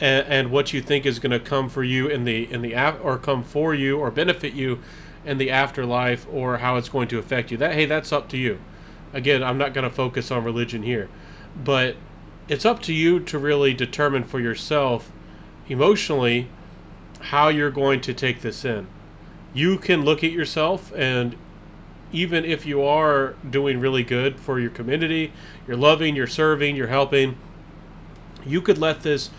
and, 0.00 0.26
and 0.26 0.50
what 0.50 0.72
you 0.72 0.82
think 0.82 1.06
is 1.06 1.18
going 1.18 1.30
to 1.30 1.40
come 1.40 1.68
for 1.68 1.84
you 1.84 2.08
in 2.08 2.24
the 2.24 2.50
in 2.52 2.62
the 2.62 2.74
or 3.00 3.16
come 3.18 3.42
for 3.42 3.74
you 3.74 3.98
or 3.98 4.10
benefit 4.10 4.52
you 4.52 4.78
in 5.24 5.38
the 5.38 5.50
afterlife 5.50 6.26
or 6.30 6.58
how 6.58 6.76
it's 6.76 6.88
going 6.88 7.06
to 7.06 7.18
affect 7.18 7.50
you. 7.50 7.56
That 7.56 7.74
hey 7.74 7.86
that's 7.86 8.12
up 8.12 8.28
to 8.30 8.36
you. 8.36 8.60
Again 9.12 9.42
i'm 9.42 9.58
not 9.58 9.74
going 9.74 9.84
to 9.88 9.94
focus 9.94 10.30
on 10.30 10.42
religion 10.42 10.82
here 10.82 11.08
but 11.62 11.96
it's 12.48 12.64
up 12.64 12.82
to 12.82 12.92
you 12.92 13.20
to 13.20 13.38
really 13.38 13.74
determine 13.74 14.24
for 14.24 14.40
yourself 14.40 15.12
emotionally 15.68 16.48
how 17.20 17.48
you're 17.48 17.70
going 17.70 18.00
to 18.00 18.12
take 18.12 18.40
this 18.40 18.64
in. 18.64 18.86
You 19.54 19.78
can 19.78 20.02
look 20.02 20.24
at 20.24 20.32
yourself 20.32 20.92
and 20.96 21.36
even 22.12 22.44
if 22.44 22.66
you 22.66 22.82
are 22.82 23.34
doing 23.48 23.80
really 23.80 24.02
good 24.02 24.38
for 24.38 24.60
your 24.60 24.70
community 24.70 25.32
you're 25.66 25.76
loving 25.76 26.14
you're 26.14 26.26
serving 26.26 26.76
you're 26.76 26.88
helping 26.88 27.36
you 28.44 28.60
could 28.60 28.78
let 28.78 29.02
this 29.02 29.30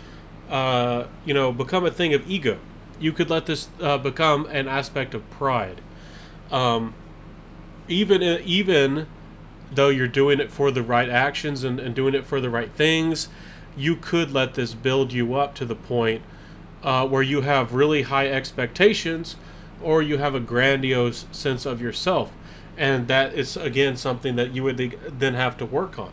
uh, 0.50 1.04
you 1.24 1.32
know 1.32 1.52
become 1.52 1.84
a 1.84 1.90
thing 1.90 2.12
of 2.12 2.28
ego 2.28 2.58
you 3.00 3.12
could 3.12 3.30
let 3.30 3.46
this 3.46 3.68
uh, 3.80 3.98
become 3.98 4.46
an 4.46 4.68
aspect 4.68 5.14
of 5.14 5.28
pride. 5.30 5.80
Um, 6.50 6.94
even 7.88 8.22
even 8.22 9.06
though 9.72 9.88
you're 9.88 10.08
doing 10.08 10.40
it 10.40 10.50
for 10.50 10.70
the 10.70 10.82
right 10.82 11.08
actions 11.08 11.64
and, 11.64 11.80
and 11.80 11.94
doing 11.94 12.14
it 12.14 12.24
for 12.24 12.40
the 12.40 12.50
right 12.50 12.70
things, 12.72 13.28
you 13.76 13.96
could 13.96 14.30
let 14.32 14.54
this 14.54 14.74
build 14.74 15.12
you 15.12 15.34
up 15.34 15.54
to 15.56 15.64
the 15.64 15.74
point 15.74 16.22
uh, 16.82 17.06
where 17.06 17.22
you 17.22 17.40
have 17.40 17.74
really 17.74 18.02
high 18.02 18.28
expectations 18.28 19.36
or 19.82 20.00
you 20.00 20.18
have 20.18 20.34
a 20.34 20.40
grandiose 20.40 21.26
sense 21.32 21.66
of 21.66 21.80
yourself. 21.80 22.32
And 22.76 23.06
that 23.08 23.34
is, 23.34 23.56
again, 23.56 23.96
something 23.96 24.36
that 24.36 24.54
you 24.54 24.64
would 24.64 24.98
then 25.18 25.34
have 25.34 25.56
to 25.58 25.66
work 25.66 25.98
on. 25.98 26.12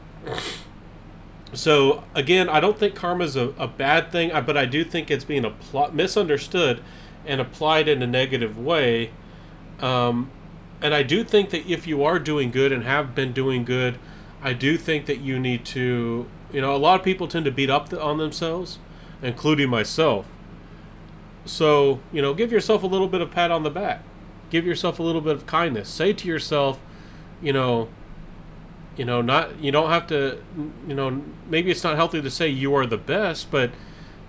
So 1.54 2.04
again, 2.16 2.48
I 2.48 2.60
don't 2.60 2.78
think 2.78 2.96
karma 2.96 3.26
is 3.26 3.36
a, 3.36 3.50
a 3.58 3.68
bad 3.68 4.12
thing, 4.12 4.32
but 4.46 4.56
I 4.56 4.66
do 4.66 4.84
think 4.84 5.12
it's 5.12 5.26
being 5.26 5.44
apl- 5.44 5.92
misunderstood 5.92 6.82
and 7.26 7.42
applied 7.42 7.88
in 7.88 8.02
a 8.02 8.08
negative 8.08 8.58
way. 8.58 9.12
Um, 9.80 10.30
and 10.82 10.94
I 10.94 11.04
do 11.04 11.24
think 11.24 11.50
that 11.50 11.66
if 11.68 11.88
you 11.88 12.04
are 12.04 12.20
doing 12.20 12.52
good 12.52 12.72
and 12.72 12.84
have 12.84 13.14
been 13.14 13.34
doing 13.34 13.66
good, 13.66 14.00
I 14.42 14.54
do 14.54 14.78
think 14.78 15.06
that 15.08 15.20
you 15.20 15.40
need 15.40 15.66
to, 15.66 16.26
you 16.52 16.62
know, 16.62 16.76
a 16.76 16.78
lot 16.78 17.00
of 17.00 17.06
people 17.06 17.28
tend 17.28 17.46
to 17.46 17.52
beat 17.52 17.70
up 17.70 17.90
the, 17.90 18.02
on 18.02 18.18
themselves, 18.18 18.80
including 19.22 19.70
myself. 19.70 20.26
So, 21.46 22.00
you 22.12 22.22
know, 22.22 22.34
give 22.34 22.52
yourself 22.52 22.82
a 22.84 22.88
little 22.88 23.08
bit 23.08 23.22
of 23.22 23.30
pat 23.32 23.52
on 23.52 23.64
the 23.64 23.70
back. 23.70 24.04
Give 24.52 24.66
yourself 24.66 25.00
a 25.00 25.04
little 25.04 25.22
bit 25.22 25.36
of 25.36 25.48
kindness. 25.48 25.90
Say 25.90 26.14
to 26.14 26.28
yourself, 26.28 26.80
you 27.42 27.54
know, 27.54 27.90
you 28.98 29.06
know 29.06 29.22
not 29.22 29.60
you 29.60 29.72
don't 29.72 29.90
have 29.90 30.08
to 30.08 30.42
you 30.88 30.94
know 30.94 31.24
maybe 31.50 31.72
it's 31.72 31.84
not 31.84 31.96
healthy 31.96 32.22
to 32.22 32.30
say 32.30 32.48
you 32.48 32.74
are 32.76 32.86
the 32.86 32.98
best 32.98 33.50
but 33.50 33.72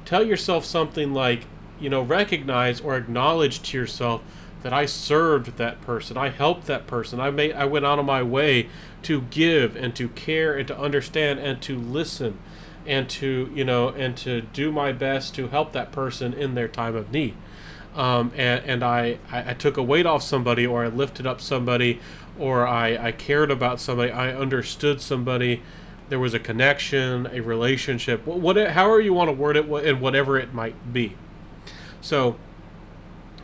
tell 0.05 0.25
yourself 0.25 0.65
something 0.65 1.13
like 1.13 1.47
you 1.81 1.91
know 1.91 2.03
recognize 2.03 2.81
or 2.81 2.97
acknowledge 2.97 3.63
to 3.63 3.77
yourself 3.77 4.23
that 4.63 4.73
I 4.73 4.87
served 4.87 5.57
that 5.57 5.81
person 5.81 6.17
I 6.17 6.29
helped 6.29 6.67
that 6.67 6.87
person 6.87 7.19
I 7.19 7.31
made 7.31 7.53
I 7.53 7.65
went 7.65 7.85
out 7.85 7.99
of 7.99 8.05
my 8.05 8.23
way 8.23 8.69
to 9.03 9.23
give 9.23 9.75
and 9.75 9.95
to 9.97 10.09
care 10.09 10.57
and 10.57 10.69
to 10.69 10.79
understand 10.79 11.41
and 11.41 11.61
to 11.63 11.77
listen 11.77 12.39
and 12.87 13.11
to 13.11 13.51
you 13.53 13.65
know 13.65 13.89
and 13.89 14.17
to 14.19 14.43
do 14.43 14.71
my 14.71 14.93
best 14.93 15.35
to 15.35 15.49
help 15.49 15.73
that 15.73 15.91
person 15.91 16.33
in 16.33 16.55
their 16.55 16.69
time 16.69 16.95
of 16.95 17.11
need 17.11 17.35
um, 17.95 18.33
and, 18.37 18.65
and 18.65 18.83
I, 18.85 19.19
I, 19.31 19.51
I 19.51 19.55
took 19.55 19.77
a 19.77 19.83
weight 19.83 20.07
off 20.07 20.23
somebody 20.23 20.67
or 20.67 20.85
I 20.85 20.89
lifted 20.89 21.27
up 21.27 21.41
somebody 21.41 22.01
or 22.39 22.67
I, 22.67 22.97
I 23.09 23.13
cared 23.13 23.51
about 23.51 23.81
somebody, 23.81 24.11
I 24.11 24.35
understood 24.35 25.01
somebody, 25.01 25.63
there 26.09 26.19
was 26.19 26.35
a 26.35 26.39
connection, 26.39 27.27
a 27.33 27.41
relationship, 27.41 28.27
what, 28.27 28.57
however 28.57 29.01
you 29.01 29.15
want 29.15 29.29
to 29.29 29.33
word 29.33 29.57
it, 29.57 29.67
and 29.67 30.01
whatever 30.01 30.39
it 30.39 30.53
might 30.53 30.93
be. 30.93 31.17
So, 32.01 32.37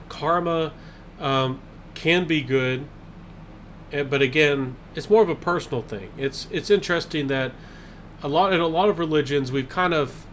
karma 0.09 0.73
um, 1.21 1.61
can 1.95 2.27
be 2.27 2.43
good, 2.43 2.87
but 3.91 4.21
again, 4.21 4.77
it's 4.95 5.09
more 5.09 5.23
of 5.23 5.29
a 5.29 5.35
personal 5.35 5.81
thing. 5.81 6.11
It's 6.19 6.47
it's 6.51 6.71
interesting 6.71 7.29
that 7.29 7.53
a 8.23 8.29
lot 8.29 8.53
in 8.53 8.61
a 8.61 8.67
lot 8.67 8.89
of 8.89 8.99
religions 8.99 9.51
we've 9.53 9.69
kind 9.69 9.95
of, 9.95 10.27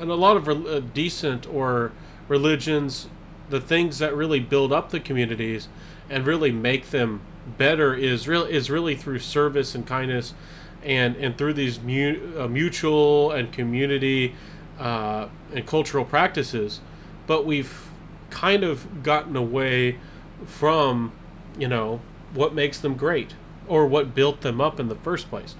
in 0.00 0.08
a 0.08 0.14
lot 0.14 0.36
of 0.36 0.46
re- 0.46 0.76
uh, 0.76 0.80
decent 0.80 1.46
or 1.46 1.92
religions, 2.26 3.08
the 3.50 3.60
things 3.60 3.98
that 3.98 4.14
really 4.14 4.40
build 4.40 4.72
up 4.72 4.90
the 4.90 5.00
communities 5.00 5.68
and 6.10 6.26
really 6.26 6.52
make 6.52 6.90
them 6.90 7.20
better 7.56 7.94
is 7.94 8.28
real 8.28 8.44
is 8.44 8.70
really 8.70 8.94
through 8.94 9.18
service 9.18 9.74
and 9.74 9.86
kindness, 9.86 10.34
and 10.82 11.16
and 11.16 11.36
through 11.38 11.54
these 11.54 11.80
mu- 11.80 12.34
uh, 12.38 12.48
mutual 12.48 13.30
and 13.30 13.52
community 13.52 14.34
uh, 14.78 15.28
and 15.54 15.66
cultural 15.66 16.04
practices. 16.04 16.80
But 17.26 17.44
we've 17.46 17.88
kind 18.30 18.62
of 18.62 19.02
gotten 19.02 19.36
away 19.36 19.98
from 20.46 21.12
you 21.58 21.68
know 21.68 22.00
what 22.34 22.54
makes 22.54 22.78
them 22.78 22.94
great 22.94 23.34
or 23.66 23.86
what 23.86 24.14
built 24.14 24.40
them 24.42 24.60
up 24.60 24.78
in 24.80 24.88
the 24.88 24.94
first 24.94 25.28
place. 25.28 25.54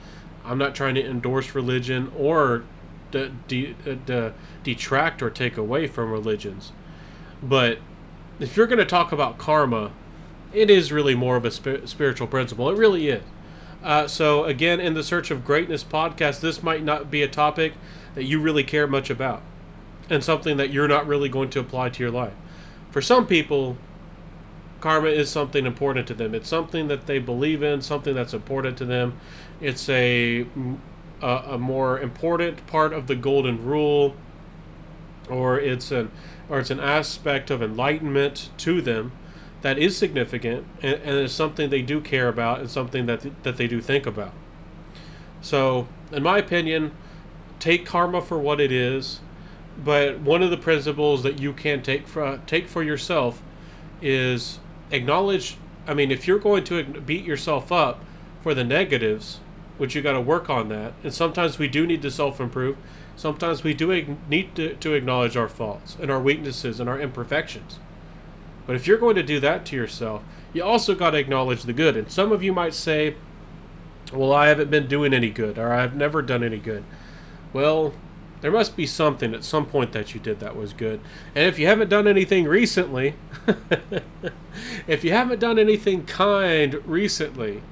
I'm 0.45 0.59
not 0.59 0.75
trying 0.75 0.95
to 0.95 1.05
endorse 1.05 1.55
religion 1.55 2.11
or 2.17 2.65
de- 3.11 3.31
de- 3.47 3.75
uh, 3.87 3.95
de- 4.07 4.33
detract 4.63 5.23
or 5.23 5.29
take 5.31 5.57
away 5.57 5.87
from 5.87 6.11
religions. 6.11 6.73
But 7.43 7.79
if 8.41 8.57
you're 8.57 8.67
going 8.67 8.79
to 8.79 8.85
talk 8.85 9.13
about 9.13 9.39
karma, 9.39 9.93
it 10.53 10.71
is 10.71 10.93
really 10.93 11.15
more 11.15 11.37
of 11.37 11.45
a 11.45 11.51
sp- 11.53 11.87
spiritual 11.87 12.27
principle. 12.27 12.69
It 12.71 12.77
really 12.77 13.09
is. 13.09 13.23
Uh, 13.83 14.09
so, 14.09 14.45
again, 14.45 14.81
in 14.81 14.95
the 14.95 15.05
Search 15.05 15.31
of 15.31 15.45
Greatness 15.45 15.85
podcast, 15.85 16.41
this 16.41 16.63
might 16.63 16.83
not 16.83 17.11
be 17.11 17.23
a 17.23 17.29
topic 17.29 17.75
that 18.15 18.25
you 18.25 18.41
really 18.41 18.65
care 18.65 18.87
much 18.87 19.09
about 19.11 19.43
and 20.11 20.25
something 20.25 20.57
that 20.57 20.71
you're 20.71 20.89
not 20.89 21.07
really 21.07 21.29
going 21.29 21.51
to 21.51 21.61
apply 21.61 21.91
to 21.91 22.03
your 22.03 22.11
life. 22.11 22.33
For 22.91 23.01
some 23.01 23.27
people, 23.27 23.77
karma 24.81 25.09
is 25.09 25.31
something 25.31 25.67
important 25.67 26.07
to 26.09 26.15
them. 26.15 26.35
It's 26.35 26.49
something 26.49 26.89
that 26.89 27.07
they 27.07 27.19
believe 27.19 27.63
in, 27.63 27.83
something 27.83 28.15
that's 28.15 28.35
important 28.35 28.79
to 28.79 28.85
them. 28.85 29.19
It's 29.61 29.89
a, 29.89 30.47
a, 31.21 31.27
a 31.27 31.59
more 31.59 32.01
important 32.01 32.67
part 32.67 32.93
of 32.93 33.07
the 33.07 33.15
golden 33.15 33.65
rule, 33.65 34.17
or 35.29 35.61
it's 35.61 35.91
an 35.93 36.11
or 36.49 36.59
it's 36.59 36.71
an 36.71 36.81
aspect 36.81 37.51
of 37.51 37.63
enlightenment 37.63 38.51
to 38.59 38.81
them 38.81 39.13
that 39.63 39.79
is 39.79 39.97
significant 39.97 40.67
and, 40.83 40.95
and 40.97 41.19
is 41.19 41.33
something 41.33 41.71
they 41.71 41.83
do 41.83 42.01
care 42.01 42.29
about 42.29 42.61
and 42.61 42.71
something 42.71 43.07
that 43.07 43.23
th- 43.23 43.35
that 43.43 43.57
they 43.57 43.67
do 43.67 43.81
think 43.81 44.07
about. 44.07 44.33
So, 45.41 45.89
in 46.13 46.23
my 46.23 46.39
opinion, 46.39 46.93
take 47.59 47.85
karma 47.85 48.23
for 48.23 48.39
what 48.39 48.61
it 48.61 48.73
is, 48.73 49.21
but 49.83 50.21
one 50.21 50.43
of 50.43 50.51
the 50.51 50.57
principles 50.57 51.23
that 51.23 51.41
you 51.41 51.53
can 51.53 51.83
take 51.83 52.07
for 52.07 52.41
take 52.47 52.69
for 52.69 52.83
yourself 52.83 53.43
is 54.01 54.61
acknowledge 54.91 55.57
I 55.89 55.95
mean, 55.95 56.11
if 56.11 56.29
you're 56.29 56.39
going 56.39 56.65
to 56.65 56.85
beat 56.85 57.25
yourself 57.25 57.73
up 57.73 58.05
for 58.43 58.53
the 58.53 58.63
negatives, 58.63 59.41
which 59.79 59.95
you 59.95 60.03
got 60.03 60.13
to 60.13 60.21
work 60.21 60.51
on 60.51 60.69
that, 60.69 60.93
and 61.03 61.15
sometimes 61.15 61.59
we 61.59 61.67
do 61.67 61.87
need 61.87 62.03
to 62.03 62.11
self 62.11 62.41
improve. 62.41 62.77
Sometimes 63.19 63.65
we 63.65 63.75
do 63.75 64.17
need 64.31 64.55
to, 64.55 64.75
to 64.75 64.95
acknowledge 64.95 65.37
our 65.37 65.49
faults 65.49 65.97
and 66.01 66.09
our 66.09 66.21
weaknesses 66.21 66.79
and 66.79 66.89
our 66.89 67.01
imperfections. 67.01 67.81
But 68.65 68.77
if 68.77 68.87
you're 68.87 68.97
going 68.97 69.17
to 69.17 69.25
do 69.25 69.41
that 69.41 69.67
to 69.67 69.77
yourself, 69.77 70.23
you 70.53 70.63
also 70.63 70.95
got 70.95 71.11
to 71.11 71.19
acknowledge 71.19 71.65
the 71.65 71.73
good. 71.73 71.97
And 71.97 72.13
some 72.13 72.31
of 72.31 72.45
you 72.45 72.53
might 72.53 72.75
say, 72.75 73.17
well, 74.13 74.33
I 74.33 74.47
haven't 74.47 74.71
been 74.71 74.87
doing 74.87 75.13
any 75.13 75.31
good, 75.31 75.59
or 75.59 75.73
I've 75.73 75.97
never 75.97 76.23
done 76.23 76.45
any 76.45 76.59
good. 76.59 76.85
Well, 77.53 77.93
there 78.41 78.53
must 78.53 78.77
be 78.77 78.87
something 78.87 79.35
at 79.35 79.43
some 79.43 79.67
point 79.67 79.91
that 79.95 80.15
you 80.15 80.21
did 80.21 80.39
that 80.39 80.55
was 80.55 80.73
good. 80.73 81.01
And 81.35 81.45
if 81.45 81.59
you 81.59 81.67
haven't 81.67 81.89
done 81.89 82.07
anything 82.07 82.45
recently, 82.45 83.17
if 84.87 85.03
you 85.03 85.11
haven't 85.11 85.41
done 85.41 85.59
anything 85.59 86.07
kind 86.07 86.75
recently, 86.87 87.63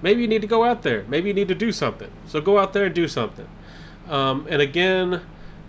maybe 0.00 0.22
you 0.22 0.28
need 0.28 0.40
to 0.40 0.48
go 0.48 0.64
out 0.64 0.80
there. 0.80 1.04
Maybe 1.08 1.28
you 1.28 1.34
need 1.34 1.48
to 1.48 1.54
do 1.54 1.72
something. 1.72 2.10
So 2.26 2.40
go 2.40 2.58
out 2.58 2.72
there 2.72 2.86
and 2.86 2.94
do 2.94 3.06
something. 3.06 3.48
Um, 4.08 4.46
and 4.50 4.60
again, 4.60 5.22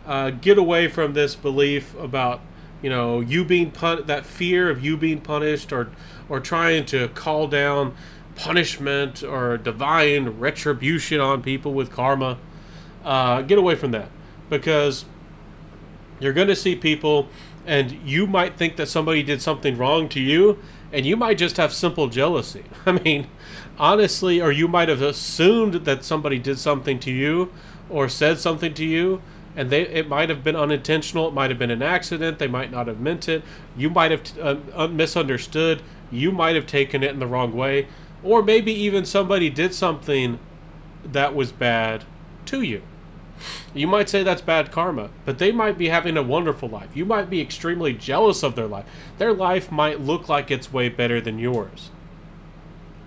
uh, 0.06 0.32
get 0.32 0.58
away 0.58 0.88
from 0.88 1.14
this 1.14 1.36
belief 1.36 1.96
about 1.98 2.42
you 2.82 2.90
know 2.90 3.22
you 3.22 3.46
being 3.46 3.72
pun- 3.72 4.06
that 4.06 4.26
fear 4.26 4.70
of 4.70 4.84
you 4.84 4.98
being 4.98 5.22
punished 5.22 5.72
or 5.72 5.90
or 6.28 6.40
trying 6.40 6.86
to 6.88 7.08
call 7.10 7.48
down 7.48 7.96
punishment 8.36 9.24
or 9.24 9.58
divine 9.58 10.30
retribution 10.40 11.20
on 11.20 11.42
people 11.42 11.74
with 11.74 11.92
karma. 11.92 12.38
Uh, 13.04 13.42
get 13.42 13.58
away 13.58 13.76
from 13.76 13.92
that 13.92 14.10
because 14.50 15.06
you're 16.20 16.34
going 16.34 16.48
to 16.48 16.56
see 16.56 16.76
people 16.76 17.28
and 17.66 17.92
you 17.92 18.26
might 18.28 18.58
think 18.58 18.76
that 18.78 18.88
somebody 18.88 19.24
did 19.24 19.42
something 19.42 19.78
wrong 19.78 20.08
to 20.10 20.20
you 20.20 20.60
and 20.92 21.06
you 21.06 21.18
might 21.18 21.38
just 21.38 21.58
have 21.58 21.74
simple 21.74 22.08
jealousy. 22.08 22.64
I 22.86 22.94
mean, 22.94 23.28
honestly, 23.78 24.42
or 24.42 24.52
you 24.52 24.68
might 24.68 24.90
have 24.90 25.02
assumed 25.02 25.86
that 25.86 26.04
somebody 26.04 26.40
did 26.40 26.60
something 26.60 27.00
to 27.00 27.12
you 27.12 27.52
or 27.90 28.08
said 28.10 28.40
something 28.40 28.74
to 28.74 28.86
you 28.86 29.22
and 29.56 29.70
they 29.70 29.82
it 29.88 30.08
might 30.08 30.30
have 30.30 30.44
been 30.44 30.56
unintentional 30.56 31.28
it 31.28 31.34
might 31.34 31.50
have 31.50 31.60
been 31.60 31.72
an 31.72 31.84
accident 31.84 32.40
they 32.40 32.48
might 32.48 32.72
not 32.72 32.88
have 32.88 33.00
meant 33.00 33.30
it 33.30 33.44
you 33.78 33.90
might 33.90 34.12
have 34.12 34.22
uh, 34.74 34.88
misunderstood 34.88 35.82
you 36.12 36.32
might 36.32 36.56
have 36.56 36.66
taken 36.66 37.04
it 37.04 37.12
in 37.12 37.20
the 37.20 37.28
wrong 37.28 37.54
way 37.56 37.88
or 38.24 38.42
maybe 38.42 38.72
even 38.72 39.06
somebody 39.06 39.50
did 39.50 39.74
something 39.74 40.40
that 41.04 41.36
was 41.36 41.52
bad 41.52 42.06
to 42.46 42.62
you. 42.62 42.82
You 43.74 43.88
might 43.88 44.10
say 44.10 44.24
that's 44.24 44.42
bad 44.42 44.72
karma, 44.72 45.10
but 45.26 45.38
they 45.38 45.52
might 45.52 45.78
be 45.78 45.90
having 45.90 46.16
a 46.16 46.24
wonderful 46.24 46.70
life. 46.70 46.96
You 46.96 47.06
might 47.06 47.30
be 47.30 47.42
extremely 47.42 47.94
jealous 47.94 48.44
of 48.44 48.56
their 48.56 48.68
life. 48.68 48.86
Their 49.18 49.34
life 49.34 49.72
might 49.72 50.00
look 50.00 50.30
like 50.30 50.50
it's 50.50 50.72
way 50.72 50.88
better 50.88 51.20
than 51.20 51.40
yours. 51.40 51.90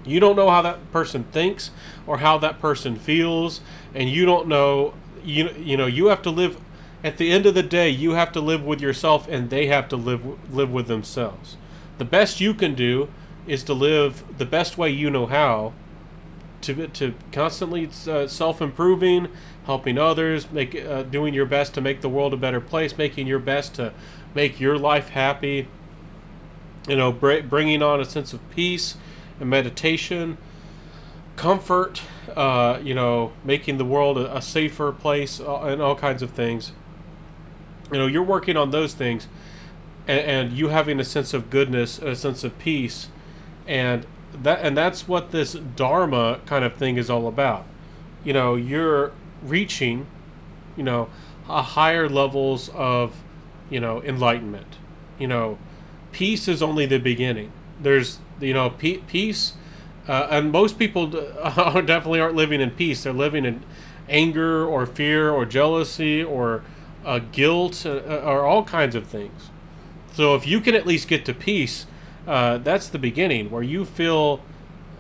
You 0.05 0.21
don't 0.21 0.37
know 0.37 0.51
how 0.51 0.62
that 0.62 0.93
person 0.93 1.25
thinks 1.33 1.71
or 2.07 2.19
how 2.19 2.39
that 2.39 2.61
person 2.61 2.97
feels, 2.97 3.61
and 3.97 4.11
you 4.11 4.25
don't 4.25 4.47
know 4.47 4.95
you 5.25 5.51
you 5.59 5.77
know 5.77 5.87
you 5.87 6.07
have 6.07 6.23
to 6.23 6.31
live 6.31 6.61
at 7.03 7.17
the 7.17 7.31
end 7.31 7.47
of 7.47 7.55
the 7.55 7.63
day 7.63 7.89
you 7.89 8.13
have 8.13 8.31
to 8.33 8.41
live 8.41 8.63
with 8.65 8.81
yourself 8.81 9.27
and 9.29 9.51
they 9.51 9.67
have 9.67 9.89
to 9.89 9.97
live 9.97 10.25
live 10.55 10.71
with 10.71 10.87
themselves. 10.87 11.57
The 11.99 12.05
best 12.05 12.41
you 12.41 12.55
can 12.55 12.75
do 12.75 13.09
is 13.47 13.63
to 13.65 13.75
live 13.75 14.39
the 14.39 14.45
best 14.45 14.77
way 14.77 14.91
you 14.91 15.11
know 15.11 15.27
how 15.27 15.73
to, 16.63 16.89
to 16.89 17.15
constantly 17.33 17.89
uh, 18.09 18.27
self-improving 18.27 19.29
helping 19.65 19.99
others 19.99 20.51
make 20.51 20.75
uh, 20.75 21.03
doing 21.05 21.33
your 21.33 21.47
best 21.47 21.75
to 21.75 21.81
make 21.81 22.01
the 22.01 22.09
world 22.09 22.35
a 22.35 22.37
better 22.37 22.61
place 22.61 22.99
making 22.99 23.27
your 23.27 23.39
best 23.39 23.75
to 23.75 23.93
make 24.35 24.59
your 24.59 24.77
life 24.79 25.11
happy 25.11 25.69
you 26.89 26.97
know 26.97 27.13
br- 27.13 27.41
bringing 27.41 27.83
on 27.83 28.01
a 28.01 28.05
sense 28.05 28.33
of 28.33 28.51
peace 28.51 28.97
and 29.39 29.49
meditation 29.49 30.37
comfort 31.37 32.03
uh, 32.35 32.79
you 32.83 32.94
know 32.94 33.33
making 33.44 33.79
the 33.79 33.85
world 33.85 34.18
a, 34.18 34.37
a 34.37 34.42
safer 34.42 34.92
place 34.92 35.40
uh, 35.40 35.62
and 35.62 35.81
all 35.81 35.94
kinds 35.94 36.22
of 36.22 36.31
things. 36.31 36.72
You 37.92 37.99
know 37.99 38.07
you're 38.07 38.22
working 38.22 38.57
on 38.57 38.70
those 38.70 38.94
things 38.94 39.29
and, 40.09 40.20
and 40.20 40.53
you 40.53 40.68
having 40.68 40.99
a 40.99 41.05
sense 41.05 41.33
of 41.33 41.51
goodness 41.51 41.99
a 41.99 42.16
sense 42.16 42.42
of 42.44 42.59
peace 42.59 43.09
and 43.66 44.07
that 44.42 44.61
and 44.61 44.77
that's 44.77 45.07
what 45.07 45.31
this 45.31 45.53
dharma 45.55 46.40
kind 46.46 46.64
of 46.64 46.75
thing 46.75 46.96
is 46.96 47.09
all 47.09 47.29
about. 47.29 47.64
You 48.25 48.33
know 48.33 48.55
you're 48.55 49.12
reaching 49.42 50.07
you 50.77 50.83
know 50.83 51.09
higher 51.44 52.09
levels 52.09 52.70
of 52.70 53.22
you 53.70 53.81
know 53.81 54.03
enlightenment. 54.03 54.77
You 55.18 55.29
know 55.29 55.59
peace 56.12 56.49
is 56.49 56.62
only 56.62 56.87
the 56.87 56.99
beginning. 56.99 57.53
There's 57.81 58.18
you 58.40 58.53
know 58.53 58.70
peace 58.70 59.55
uh, 60.09 60.29
and 60.31 60.53
most 60.53 60.79
people 60.79 61.07
definitely 61.47 62.21
aren't 62.21 62.37
living 62.37 62.61
in 62.61 62.71
peace 62.71 63.03
they're 63.03 63.12
living 63.12 63.45
in 63.45 63.62
anger 64.09 64.64
or 64.64 64.87
fear 64.87 65.31
or 65.31 65.45
jealousy 65.45 66.23
or 66.23 66.62
uh, 67.05 67.19
guilt 67.33 67.85
uh, 67.85 67.99
or 68.25 68.45
all 68.45 68.64
kinds 68.64 68.95
of 68.95 69.07
things 69.07 69.51
so 70.12 70.35
if 70.35 70.47
you 70.47 70.61
can 70.61 70.75
at 70.75 70.87
least 70.87 71.09
get 71.09 71.25
to 71.25 71.35
peace 71.35 71.87
uh, 72.27 72.59
that's 72.59 72.88
the 72.88 72.99
beginning 72.99 73.51
where 73.51 73.62
you 73.62 73.85
feel, 73.85 74.40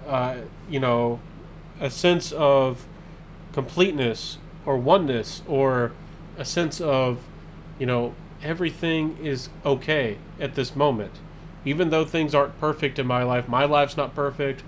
uh, 0.06 0.36
you 0.70 0.78
know, 0.78 1.20
a 1.80 1.90
sense 1.90 2.32
of 2.32 2.86
completeness 3.52 4.38
or 4.64 4.76
oneness 4.76 5.42
or 5.48 5.92
a 6.38 6.44
sense 6.44 6.80
of, 6.80 7.18
you 7.78 7.86
know, 7.86 8.14
everything 8.42 9.18
is 9.20 9.48
okay 9.64 10.18
at 10.38 10.54
this 10.54 10.76
moment. 10.76 11.12
Even 11.64 11.90
though 11.90 12.04
things 12.04 12.32
aren't 12.34 12.58
perfect 12.60 12.98
in 12.98 13.06
my 13.06 13.24
life, 13.24 13.48
my 13.48 13.64
life's 13.64 13.96
not 13.96 14.14
perfect. 14.14 14.62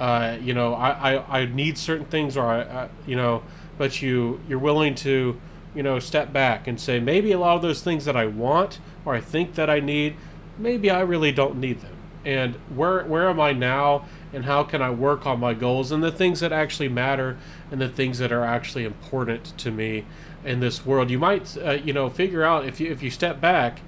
Uh, 0.00 0.38
you 0.40 0.54
know, 0.54 0.72
I, 0.72 1.16
I, 1.16 1.40
I 1.42 1.44
need 1.44 1.76
certain 1.76 2.06
things, 2.06 2.34
or 2.34 2.46
I, 2.46 2.62
I, 2.62 2.88
you 3.06 3.14
know, 3.14 3.42
but 3.76 4.00
you 4.00 4.40
you're 4.48 4.58
willing 4.58 4.94
to, 4.96 5.38
you 5.74 5.82
know, 5.82 5.98
step 5.98 6.32
back 6.32 6.66
and 6.66 6.80
say 6.80 6.98
maybe 6.98 7.32
a 7.32 7.38
lot 7.38 7.56
of 7.56 7.62
those 7.62 7.82
things 7.82 8.06
that 8.06 8.16
I 8.16 8.24
want 8.24 8.80
or 9.04 9.14
I 9.14 9.20
think 9.20 9.54
that 9.54 9.68
I 9.68 9.80
need, 9.80 10.16
maybe 10.58 10.90
I 10.90 11.00
really 11.00 11.32
don't 11.32 11.56
need 11.56 11.80
them. 11.80 11.96
And 12.24 12.54
where 12.74 13.04
where 13.04 13.28
am 13.28 13.40
I 13.40 13.52
now? 13.52 14.06
And 14.32 14.46
how 14.46 14.62
can 14.62 14.80
I 14.80 14.90
work 14.90 15.26
on 15.26 15.38
my 15.38 15.52
goals 15.52 15.92
and 15.92 16.02
the 16.02 16.12
things 16.12 16.40
that 16.40 16.52
actually 16.52 16.88
matter 16.88 17.36
and 17.70 17.80
the 17.80 17.88
things 17.88 18.18
that 18.18 18.32
are 18.32 18.44
actually 18.44 18.84
important 18.84 19.56
to 19.58 19.70
me 19.70 20.04
in 20.44 20.60
this 20.60 20.86
world? 20.86 21.10
You 21.10 21.18
might 21.18 21.58
uh, 21.58 21.72
you 21.72 21.92
know 21.92 22.08
figure 22.08 22.42
out 22.42 22.64
if 22.64 22.80
you 22.80 22.90
if 22.90 23.02
you 23.02 23.10
step 23.10 23.38
back 23.38 23.80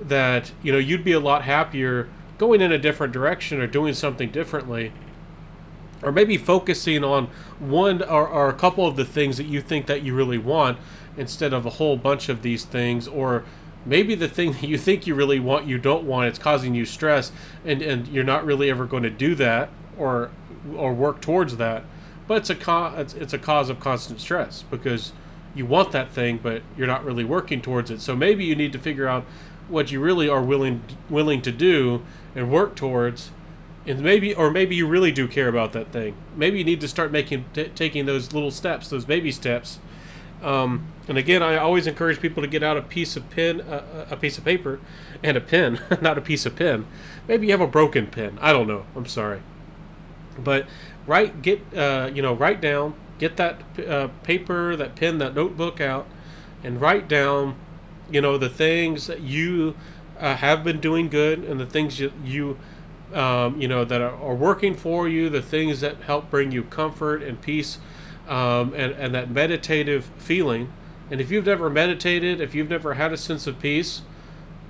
that 0.00 0.52
you 0.62 0.72
know 0.72 0.78
you'd 0.78 1.04
be 1.04 1.12
a 1.12 1.20
lot 1.20 1.44
happier 1.44 2.08
going 2.36 2.60
in 2.60 2.72
a 2.72 2.78
different 2.78 3.12
direction 3.14 3.60
or 3.60 3.66
doing 3.66 3.94
something 3.94 4.30
differently 4.30 4.92
or 6.04 6.12
maybe 6.12 6.36
focusing 6.36 7.02
on 7.02 7.26
one 7.58 8.02
or, 8.02 8.28
or, 8.28 8.48
a 8.48 8.52
couple 8.52 8.86
of 8.86 8.96
the 8.96 9.04
things 9.04 9.36
that 9.36 9.46
you 9.46 9.60
think 9.60 9.86
that 9.86 10.02
you 10.02 10.14
really 10.14 10.38
want 10.38 10.78
instead 11.16 11.52
of 11.52 11.64
a 11.64 11.70
whole 11.70 11.96
bunch 11.96 12.28
of 12.28 12.42
these 12.42 12.64
things 12.64 13.08
or 13.08 13.44
maybe 13.86 14.14
the 14.14 14.28
thing 14.28 14.52
that 14.52 14.62
you 14.68 14.78
think 14.78 15.06
you 15.06 15.14
really 15.14 15.40
want 15.40 15.66
you 15.66 15.78
don't 15.78 16.04
want 16.04 16.26
it's 16.28 16.38
causing 16.38 16.74
you 16.74 16.84
stress 16.84 17.32
and 17.64 17.82
and 17.82 18.08
you're 18.08 18.24
not 18.24 18.44
really 18.44 18.70
ever 18.70 18.84
going 18.84 19.02
to 19.02 19.10
do 19.10 19.34
that 19.34 19.70
or 19.98 20.30
or 20.76 20.92
work 20.92 21.20
towards 21.20 21.56
that. 21.58 21.84
But 22.26 22.38
it's 22.38 22.50
a 22.50 22.54
co- 22.54 22.94
it's, 22.96 23.14
it's 23.14 23.32
a 23.32 23.38
cause 23.38 23.68
of 23.68 23.80
constant 23.80 24.20
stress 24.20 24.64
because 24.70 25.12
you 25.54 25.66
want 25.66 25.92
that 25.92 26.10
thing 26.10 26.40
but 26.42 26.62
you're 26.76 26.86
not 26.86 27.04
really 27.04 27.24
working 27.24 27.60
towards 27.60 27.90
it. 27.90 28.00
So 28.00 28.16
maybe 28.16 28.44
you 28.44 28.56
need 28.56 28.72
to 28.72 28.78
figure 28.78 29.06
out 29.06 29.24
what 29.68 29.92
you 29.92 30.00
really 30.00 30.28
are 30.28 30.42
willing 30.42 30.82
willing 31.08 31.42
to 31.42 31.52
do 31.52 32.02
and 32.34 32.50
work 32.50 32.74
towards 32.74 33.30
and 33.86 34.00
maybe 34.00 34.34
or 34.34 34.50
maybe 34.50 34.74
you 34.74 34.86
really 34.86 35.12
do 35.12 35.28
care 35.28 35.48
about 35.48 35.72
that 35.72 35.92
thing 35.92 36.14
maybe 36.36 36.58
you 36.58 36.64
need 36.64 36.80
to 36.80 36.88
start 36.88 37.12
making 37.12 37.44
t- 37.52 37.70
taking 37.74 38.06
those 38.06 38.32
little 38.32 38.50
steps 38.50 38.88
those 38.88 39.04
baby 39.04 39.30
steps 39.30 39.78
um, 40.44 40.92
and 41.08 41.16
again, 41.16 41.42
I 41.42 41.56
always 41.56 41.86
encourage 41.86 42.20
people 42.20 42.42
to 42.42 42.48
get 42.48 42.62
out 42.62 42.76
a 42.76 42.82
piece 42.82 43.16
of 43.16 43.28
pen, 43.30 43.62
uh, 43.62 44.06
a 44.10 44.16
piece 44.16 44.36
of 44.36 44.44
paper, 44.44 44.78
and 45.22 45.36
a 45.36 45.40
pen, 45.40 45.80
not 46.02 46.18
a 46.18 46.20
piece 46.20 46.44
of 46.44 46.54
pen. 46.54 46.86
Maybe 47.26 47.46
you 47.46 47.52
have 47.52 47.62
a 47.62 47.66
broken 47.66 48.06
pen. 48.06 48.38
I 48.40 48.52
don't 48.52 48.66
know. 48.66 48.84
I'm 48.94 49.06
sorry, 49.06 49.40
but 50.38 50.66
write, 51.06 51.40
get, 51.40 51.62
uh, 51.74 52.10
you 52.12 52.20
know, 52.20 52.34
write 52.34 52.60
down, 52.60 52.94
get 53.18 53.36
that 53.38 53.60
uh, 53.86 54.08
paper, 54.22 54.76
that 54.76 54.96
pen, 54.96 55.18
that 55.18 55.34
notebook 55.34 55.80
out, 55.80 56.06
and 56.62 56.80
write 56.80 57.08
down, 57.08 57.56
you 58.10 58.20
know, 58.20 58.36
the 58.36 58.50
things 58.50 59.06
that 59.06 59.20
you 59.20 59.74
uh, 60.20 60.36
have 60.36 60.62
been 60.62 60.78
doing 60.78 61.08
good 61.08 61.40
and 61.40 61.58
the 61.58 61.66
things 61.66 62.00
you, 62.00 62.12
you 62.22 62.58
um, 63.14 63.60
you 63.60 63.68
know, 63.68 63.84
that 63.84 64.00
are, 64.00 64.14
are 64.16 64.34
working 64.34 64.74
for 64.74 65.08
you, 65.08 65.30
the 65.30 65.42
things 65.42 65.80
that 65.80 66.02
help 66.02 66.30
bring 66.30 66.50
you 66.52 66.64
comfort 66.64 67.22
and 67.22 67.40
peace 67.40 67.78
um, 68.28 68.74
and, 68.74 68.92
and 68.92 69.14
that 69.14 69.30
meditative 69.30 70.06
feeling. 70.18 70.72
And 71.10 71.20
if 71.20 71.30
you've 71.30 71.46
never 71.46 71.70
meditated, 71.70 72.40
if 72.40 72.54
you've 72.54 72.70
never 72.70 72.94
had 72.94 73.12
a 73.12 73.16
sense 73.16 73.46
of 73.46 73.60
peace, 73.60 74.02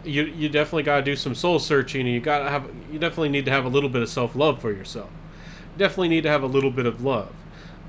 you, 0.05 0.25
you 0.25 0.49
definitely 0.49 0.83
got 0.83 0.97
to 0.97 1.03
do 1.03 1.17
some 1.17 1.35
soul 1.35 1.59
searching 1.59 2.03
and 2.03 2.11
you 2.11 2.21
got 2.21 2.41
to 2.41 2.51
have 2.51 2.69
you 2.93 2.99
definitely 2.99 3.31
need 3.31 3.47
to 3.47 3.51
have 3.51 3.65
a 3.65 3.69
little 3.69 3.89
bit 3.89 4.03
of 4.03 4.09
self-love 4.09 4.61
for 4.61 4.71
yourself. 4.73 5.11
You 5.73 5.79
definitely 5.79 6.09
need 6.09 6.23
to 6.25 6.29
have 6.29 6.43
a 6.43 6.47
little 6.47 6.71
bit 6.71 6.87
of 6.87 7.03
love 7.03 7.33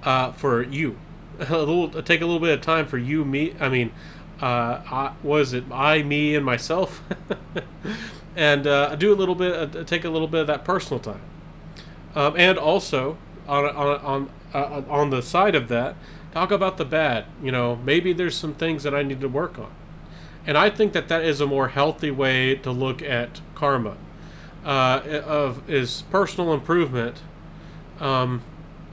uh, 0.03 0.31
for 0.31 0.63
you. 0.63 0.97
A 1.49 1.57
little 1.57 1.89
take 2.01 2.21
a 2.21 2.25
little 2.25 2.39
bit 2.39 2.53
of 2.57 2.61
time 2.61 2.87
for 2.87 2.97
you 2.97 3.25
me 3.25 3.53
i 3.59 3.67
mean 3.67 3.91
uh, 4.41 4.79
I, 4.89 5.13
was 5.21 5.51
it 5.51 5.65
i 5.69 6.01
me 6.01 6.33
and 6.33 6.45
myself 6.45 7.03
and 8.35 8.67
uh, 8.67 8.95
do 8.95 9.13
a 9.13 9.15
little 9.15 9.35
bit, 9.35 9.75
uh, 9.75 9.83
take 9.83 10.03
a 10.03 10.09
little 10.09 10.27
bit 10.27 10.41
of 10.41 10.47
that 10.47 10.65
personal 10.65 10.99
time, 10.99 11.21
um, 12.15 12.35
and 12.37 12.57
also 12.57 13.17
on 13.47 13.65
on 13.65 13.99
on 14.01 14.29
uh, 14.53 14.81
on 14.89 15.09
the 15.09 15.21
side 15.21 15.55
of 15.55 15.67
that, 15.69 15.95
talk 16.33 16.51
about 16.51 16.77
the 16.77 16.85
bad. 16.85 17.25
You 17.41 17.51
know, 17.51 17.75
maybe 17.77 18.13
there's 18.13 18.35
some 18.35 18.53
things 18.53 18.83
that 18.83 18.93
I 18.93 19.03
need 19.03 19.21
to 19.21 19.29
work 19.29 19.57
on, 19.57 19.71
and 20.45 20.57
I 20.57 20.69
think 20.69 20.93
that 20.93 21.07
that 21.07 21.23
is 21.23 21.41
a 21.41 21.47
more 21.47 21.69
healthy 21.69 22.11
way 22.11 22.55
to 22.55 22.71
look 22.71 23.01
at 23.01 23.41
karma. 23.53 23.97
Uh, 24.65 25.21
of 25.25 25.69
is 25.69 26.03
personal 26.09 26.51
improvement, 26.51 27.21
um, 27.99 28.41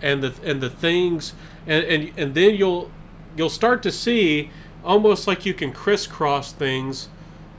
and 0.02 0.22
the 0.22 0.34
and 0.44 0.60
the 0.60 0.68
things, 0.68 1.32
and, 1.66 1.84
and 1.84 2.12
and 2.18 2.34
then 2.34 2.54
you'll 2.54 2.90
you'll 3.36 3.48
start 3.48 3.82
to 3.82 3.90
see 3.90 4.50
almost 4.84 5.26
like 5.26 5.46
you 5.46 5.54
can 5.54 5.72
crisscross 5.72 6.52
things, 6.52 7.08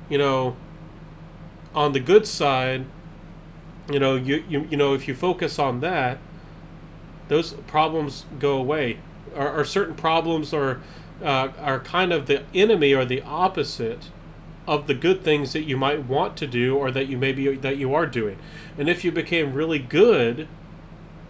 you 0.10 0.18
know, 0.18 0.56
on 1.74 1.94
the 1.94 2.00
good 2.00 2.28
side, 2.28 2.86
you 3.92 4.00
know, 4.00 4.16
you, 4.16 4.44
you, 4.48 4.68
you 4.70 4.78
know, 4.78 4.94
if 4.94 5.08
you 5.08 5.16
focus 5.16 5.60
on 5.60 5.80
that, 5.82 6.18
those 7.28 7.54
problems 7.68 8.26
go 8.40 8.58
away. 8.58 9.00
Or, 9.36 9.62
or 9.62 9.66
certain 9.66 9.96
problems 9.96 10.54
are, 10.54 10.82
uh, 11.22 11.50
are 11.60 11.80
kind 11.80 12.14
of 12.14 12.28
the 12.28 12.44
enemy 12.54 12.94
or 12.94 13.06
the 13.06 13.22
opposite 13.22 14.10
of 14.68 14.88
the 14.88 14.94
good 14.94 15.24
things 15.24 15.54
that 15.54 15.64
you 15.64 15.76
might 15.76 16.06
want 16.06 16.38
to 16.38 16.48
do 16.48 16.76
or 16.76 16.92
that 16.92 17.08
you 17.08 17.18
maybe 17.18 17.56
that 17.56 17.78
you 17.78 17.94
are 17.94 18.06
doing. 18.06 18.38
And 18.78 18.90
if 18.90 19.04
you 19.04 19.12
became 19.12 19.54
really 19.54 19.80
good 19.80 20.48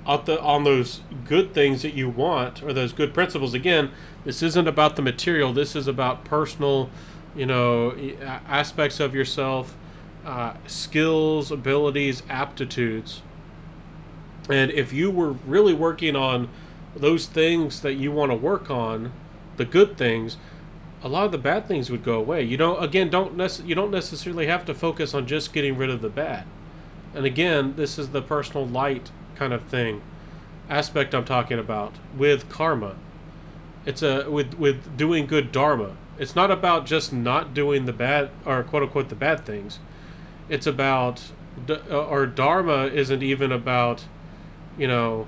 at 0.08 0.26
the 0.26 0.40
on 0.40 0.64
those 0.64 1.02
good 1.26 1.54
things 1.54 1.82
that 1.82 1.94
you 1.94 2.10
want 2.10 2.62
or 2.62 2.74
those 2.74 2.94
good 2.94 3.14
principles 3.14 3.54
again, 3.54 3.92
this 4.24 4.44
isn't 4.44 4.68
about 4.68 4.96
the 4.96 5.02
material. 5.02 5.52
This 5.52 5.76
is 5.76 5.88
about 5.88 6.26
personal, 6.26 6.90
you 7.36 7.48
know, 7.48 7.96
aspects 8.48 9.00
of 9.00 9.16
yourself 9.16 9.76
uh, 10.26 10.54
skills, 10.68 11.52
abilities, 11.52 12.24
aptitudes. 12.30 13.22
And 14.50 14.72
if 14.72 14.94
you 14.94 15.12
were 15.12 15.32
really 15.32 15.74
working 15.74 16.16
on 16.16 16.50
those 16.96 17.26
things 17.26 17.82
that 17.82 17.94
you 17.94 18.12
want 18.12 18.32
to 18.32 18.36
work 18.36 18.70
on, 18.70 19.12
the 19.58 19.66
good 19.66 19.98
things, 19.98 20.38
a 21.04 21.08
lot 21.08 21.26
of 21.26 21.32
the 21.32 21.38
bad 21.38 21.68
things 21.68 21.90
would 21.90 22.04
go 22.04 22.16
away. 22.16 22.44
You 22.44 22.58
don't 22.58 22.82
again 22.82 23.10
don't 23.10 23.36
nec- 23.36 23.66
you 23.66 23.76
don't 23.76 23.92
necessarily 23.92 24.48
have 24.48 24.66
to 24.66 24.74
focus 24.74 25.14
on 25.14 25.28
just 25.28 25.54
getting 25.54 25.78
rid 25.78 25.90
of 25.90 26.02
the 26.02 26.10
bad. 26.10 26.46
And 27.14 27.26
again, 27.26 27.76
this 27.76 28.00
is 28.00 28.10
the 28.10 28.22
personal 28.22 28.66
light 28.66 29.12
kind 29.36 29.54
of 29.54 29.64
thing 29.64 30.02
aspect 30.70 31.14
I'm 31.14 31.26
talking 31.26 31.60
about 31.60 31.94
with 32.18 32.50
karma. 32.50 32.96
It's 33.86 34.02
a 34.02 34.30
with 34.30 34.54
with 34.56 34.98
doing 34.98 35.26
good 35.28 35.52
dharma. 35.52 35.98
It's 36.18 36.36
not 36.36 36.52
about 36.52 36.86
just 36.86 37.12
not 37.12 37.54
doing 37.54 37.86
the 37.86 37.94
bad 37.94 38.30
or 38.46 38.64
quote 38.64 38.84
unquote 38.84 39.10
the 39.10 39.16
bad 39.16 39.46
things 39.46 39.80
it's 40.50 40.68
about 40.68 41.22
uh, 41.70 42.06
or 42.06 42.26
dharma 42.26 42.86
isn't 42.86 43.24
even 43.24 43.52
about 43.52 44.06
you 44.78 44.88
know 44.88 45.28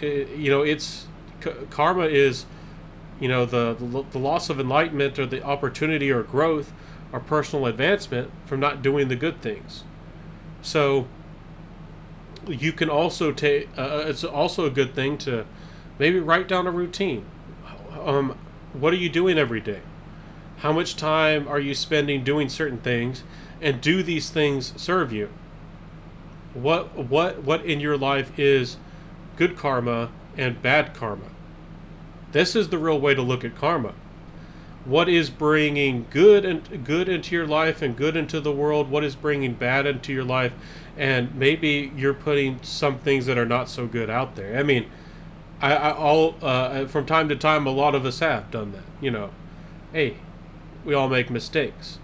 it, 0.00 0.28
you 0.36 0.50
know 0.50 0.62
it's 0.62 1.06
karma 1.70 2.04
is 2.04 2.46
you 3.20 3.28
know 3.28 3.44
the, 3.44 3.74
the 3.74 4.04
the 4.10 4.18
loss 4.18 4.50
of 4.50 4.58
enlightenment 4.58 5.18
or 5.18 5.26
the 5.26 5.42
opportunity 5.42 6.10
or 6.10 6.22
growth 6.22 6.72
or 7.12 7.20
personal 7.20 7.66
advancement 7.66 8.30
from 8.44 8.58
not 8.58 8.82
doing 8.82 9.06
the 9.06 9.14
good 9.14 9.40
things. 9.40 9.84
So 10.62 11.06
you 12.48 12.72
can 12.72 12.90
also 12.90 13.30
take 13.30 13.68
uh, 13.78 13.82
uh, 13.82 14.04
it's 14.08 14.24
also 14.24 14.66
a 14.66 14.70
good 14.70 14.94
thing 14.94 15.16
to 15.18 15.46
maybe 15.98 16.18
write 16.18 16.48
down 16.48 16.66
a 16.66 16.70
routine. 16.70 17.24
Um, 18.04 18.36
what 18.72 18.92
are 18.92 18.96
you 18.96 19.08
doing 19.08 19.38
every 19.38 19.60
day? 19.60 19.80
How 20.58 20.72
much 20.72 20.96
time 20.96 21.46
are 21.46 21.60
you 21.60 21.74
spending 21.74 22.24
doing 22.24 22.48
certain 22.48 22.78
things 22.78 23.22
and 23.60 23.80
do 23.80 24.02
these 24.02 24.30
things 24.30 24.72
serve 24.80 25.12
you? 25.12 25.30
What 26.52 26.96
what 26.96 27.42
what 27.42 27.64
in 27.64 27.80
your 27.80 27.96
life 27.96 28.38
is 28.38 28.76
good 29.36 29.56
karma 29.56 30.10
and 30.36 30.60
bad 30.62 30.94
karma? 30.94 31.26
This 32.32 32.54
is 32.56 32.68
the 32.68 32.78
real 32.78 33.00
way 33.00 33.14
to 33.14 33.22
look 33.22 33.44
at 33.44 33.56
karma. 33.56 33.94
What 34.84 35.08
is 35.08 35.30
bringing 35.30 36.06
good 36.10 36.44
and 36.44 36.84
good 36.84 37.08
into 37.08 37.34
your 37.34 37.46
life 37.46 37.80
and 37.80 37.96
good 37.96 38.16
into 38.16 38.40
the 38.40 38.52
world? 38.52 38.90
What 38.90 39.02
is 39.02 39.16
bringing 39.16 39.54
bad 39.54 39.86
into 39.86 40.12
your 40.12 40.24
life? 40.24 40.52
And 40.96 41.34
maybe 41.34 41.90
you're 41.96 42.14
putting 42.14 42.62
some 42.62 42.98
things 42.98 43.26
that 43.26 43.38
are 43.38 43.46
not 43.46 43.68
so 43.68 43.86
good 43.86 44.10
out 44.10 44.36
there. 44.36 44.58
I 44.58 44.62
mean 44.62 44.90
i, 45.60 45.74
I 45.74 45.92
all 45.92 46.34
uh, 46.42 46.86
from 46.86 47.06
time 47.06 47.28
to 47.30 47.36
time 47.36 47.66
a 47.66 47.70
lot 47.70 47.94
of 47.94 48.04
us 48.04 48.18
have 48.20 48.50
done 48.50 48.72
that 48.72 48.84
you 49.00 49.10
know. 49.10 49.30
Hey 49.92 50.18
we 50.84 50.94
all 50.94 51.08
make 51.08 51.30
mistakes 51.30 51.98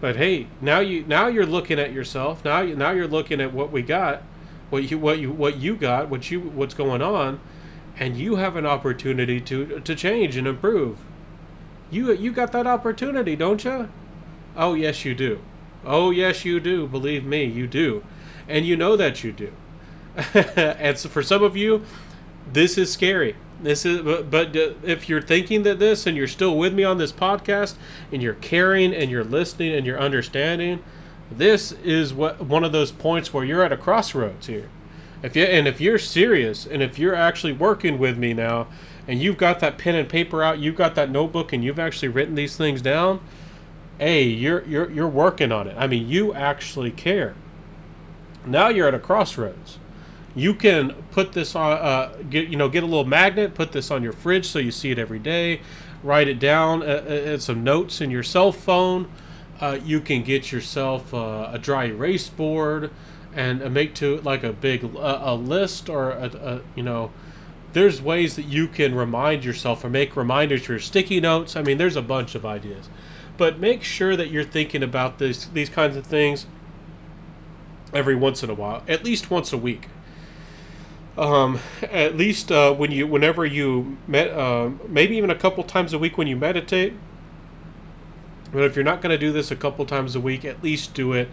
but 0.00 0.16
hey, 0.16 0.46
now 0.60 0.80
you 0.80 1.04
now 1.06 1.26
you're 1.26 1.46
looking 1.46 1.78
at 1.78 1.92
yourself. 1.92 2.44
Now 2.44 2.60
you 2.60 2.76
now 2.76 2.90
you're 2.90 3.08
looking 3.08 3.40
at 3.40 3.52
what 3.52 3.72
we 3.72 3.82
got, 3.82 4.22
what 4.70 4.90
you 4.90 4.98
what 4.98 5.18
you 5.18 5.32
what 5.32 5.58
you 5.58 5.76
got, 5.76 6.08
what 6.08 6.30
you 6.30 6.40
what's 6.40 6.74
going 6.74 7.02
on, 7.02 7.40
and 7.98 8.16
you 8.16 8.36
have 8.36 8.56
an 8.56 8.66
opportunity 8.66 9.40
to 9.40 9.80
to 9.80 9.94
change 9.94 10.36
and 10.36 10.46
improve. 10.46 10.98
You 11.90 12.12
you 12.12 12.32
got 12.32 12.52
that 12.52 12.66
opportunity, 12.66 13.36
don't 13.36 13.64
you? 13.64 13.88
Oh 14.56 14.74
yes, 14.74 15.04
you 15.04 15.14
do. 15.14 15.40
Oh 15.84 16.10
yes, 16.10 16.44
you 16.44 16.60
do. 16.60 16.86
Believe 16.86 17.24
me, 17.24 17.44
you 17.44 17.66
do, 17.66 18.04
and 18.48 18.66
you 18.66 18.76
know 18.76 18.96
that 18.96 19.24
you 19.24 19.32
do. 19.32 19.52
and 20.34 20.98
so 20.98 21.08
for 21.08 21.22
some 21.22 21.42
of 21.42 21.56
you, 21.56 21.84
this 22.52 22.76
is 22.76 22.92
scary 22.92 23.36
this 23.60 23.86
is, 23.86 24.02
but, 24.02 24.30
but 24.30 24.56
uh, 24.56 24.72
if 24.82 25.08
you're 25.08 25.22
thinking 25.22 25.62
that 25.62 25.78
this 25.78 26.06
and 26.06 26.16
you're 26.16 26.28
still 26.28 26.56
with 26.56 26.74
me 26.74 26.84
on 26.84 26.98
this 26.98 27.12
podcast 27.12 27.76
and 28.12 28.22
you're 28.22 28.34
caring 28.34 28.94
and 28.94 29.10
you're 29.10 29.24
listening 29.24 29.74
and 29.74 29.86
you're 29.86 29.98
understanding, 29.98 30.82
this 31.30 31.72
is 31.72 32.12
what 32.12 32.44
one 32.44 32.64
of 32.64 32.72
those 32.72 32.92
points 32.92 33.32
where 33.32 33.44
you're 33.44 33.62
at 33.62 33.72
a 33.72 33.76
crossroads 33.76 34.46
here. 34.46 34.68
If 35.22 35.34
you 35.34 35.44
and 35.44 35.66
if 35.66 35.80
you're 35.80 35.98
serious 35.98 36.66
and 36.66 36.82
if 36.82 36.98
you're 36.98 37.14
actually 37.14 37.52
working 37.52 37.98
with 37.98 38.18
me 38.18 38.34
now 38.34 38.68
and 39.08 39.20
you've 39.20 39.38
got 39.38 39.60
that 39.60 39.78
pen 39.78 39.94
and 39.94 40.08
paper 40.08 40.42
out, 40.42 40.58
you've 40.58 40.76
got 40.76 40.94
that 40.94 41.10
notebook 41.10 41.52
and 41.52 41.64
you've 41.64 41.78
actually 41.78 42.08
written 42.08 42.34
these 42.34 42.56
things 42.56 42.82
down, 42.82 43.20
hey, 43.98 44.22
you're 44.22 44.64
you're 44.64 44.90
you're 44.90 45.08
working 45.08 45.50
on 45.50 45.66
it. 45.66 45.74
I 45.78 45.86
mean, 45.86 46.08
you 46.08 46.34
actually 46.34 46.90
care. 46.90 47.34
Now 48.44 48.68
you're 48.68 48.86
at 48.86 48.94
a 48.94 48.98
crossroads 48.98 49.78
you 50.36 50.54
can 50.54 50.92
put 51.10 51.32
this 51.32 51.56
on 51.56 51.72
uh, 51.72 52.16
get 52.30 52.48
you 52.48 52.56
know 52.56 52.68
get 52.68 52.84
a 52.84 52.86
little 52.86 53.04
magnet 53.04 53.54
put 53.54 53.72
this 53.72 53.90
on 53.90 54.02
your 54.02 54.12
fridge 54.12 54.46
so 54.46 54.60
you 54.60 54.70
see 54.70 54.92
it 54.92 54.98
every 54.98 55.18
day 55.18 55.60
write 56.02 56.28
it 56.28 56.38
down 56.38 56.82
uh, 56.82 56.86
uh, 56.86 57.38
some 57.38 57.64
notes 57.64 58.00
in 58.00 58.10
your 58.10 58.22
cell 58.22 58.52
phone. 58.52 59.10
Uh, 59.60 59.78
you 59.84 60.00
can 60.00 60.22
get 60.22 60.52
yourself 60.52 61.12
uh, 61.14 61.50
a 61.52 61.58
dry 61.58 61.86
erase 61.86 62.28
board 62.28 62.90
and 63.34 63.72
make 63.72 63.94
to 63.94 64.20
like 64.20 64.42
a 64.42 64.52
big 64.52 64.84
uh, 64.84 65.20
a 65.22 65.34
list 65.34 65.88
or 65.88 66.10
a, 66.12 66.26
a, 66.26 66.60
you 66.74 66.82
know 66.82 67.10
there's 67.72 68.00
ways 68.00 68.36
that 68.36 68.44
you 68.44 68.66
can 68.66 68.94
remind 68.94 69.44
yourself 69.44 69.84
or 69.84 69.90
make 69.90 70.16
reminders 70.16 70.64
for 70.64 70.78
sticky 70.78 71.20
notes. 71.20 71.56
I 71.56 71.62
mean 71.62 71.78
there's 71.78 71.96
a 71.96 72.02
bunch 72.02 72.34
of 72.34 72.46
ideas. 72.46 72.88
But 73.36 73.58
make 73.58 73.82
sure 73.82 74.16
that 74.16 74.30
you're 74.30 74.44
thinking 74.44 74.82
about 74.82 75.18
this 75.18 75.46
these 75.46 75.68
kinds 75.68 75.96
of 75.96 76.06
things 76.06 76.46
every 77.92 78.16
once 78.16 78.42
in 78.42 78.50
a 78.50 78.54
while 78.54 78.82
at 78.88 79.04
least 79.04 79.30
once 79.30 79.52
a 79.52 79.56
week 79.56 79.88
um, 81.16 81.60
at 81.82 82.16
least 82.16 82.52
uh, 82.52 82.72
when 82.74 82.90
you 82.90 83.06
whenever 83.06 83.44
you 83.44 83.96
met 84.06 84.30
uh, 84.30 84.70
maybe 84.88 85.16
even 85.16 85.30
a 85.30 85.34
couple 85.34 85.62
times 85.64 85.92
a 85.92 85.98
week 85.98 86.18
when 86.18 86.26
you 86.26 86.36
meditate. 86.36 86.92
But 88.52 88.62
if 88.62 88.76
you're 88.76 88.84
not 88.84 89.02
going 89.02 89.10
to 89.10 89.18
do 89.18 89.32
this 89.32 89.50
a 89.50 89.56
couple 89.56 89.84
times 89.86 90.14
a 90.14 90.20
week 90.20 90.44
at 90.44 90.62
least 90.62 90.94
do 90.94 91.12
it 91.12 91.28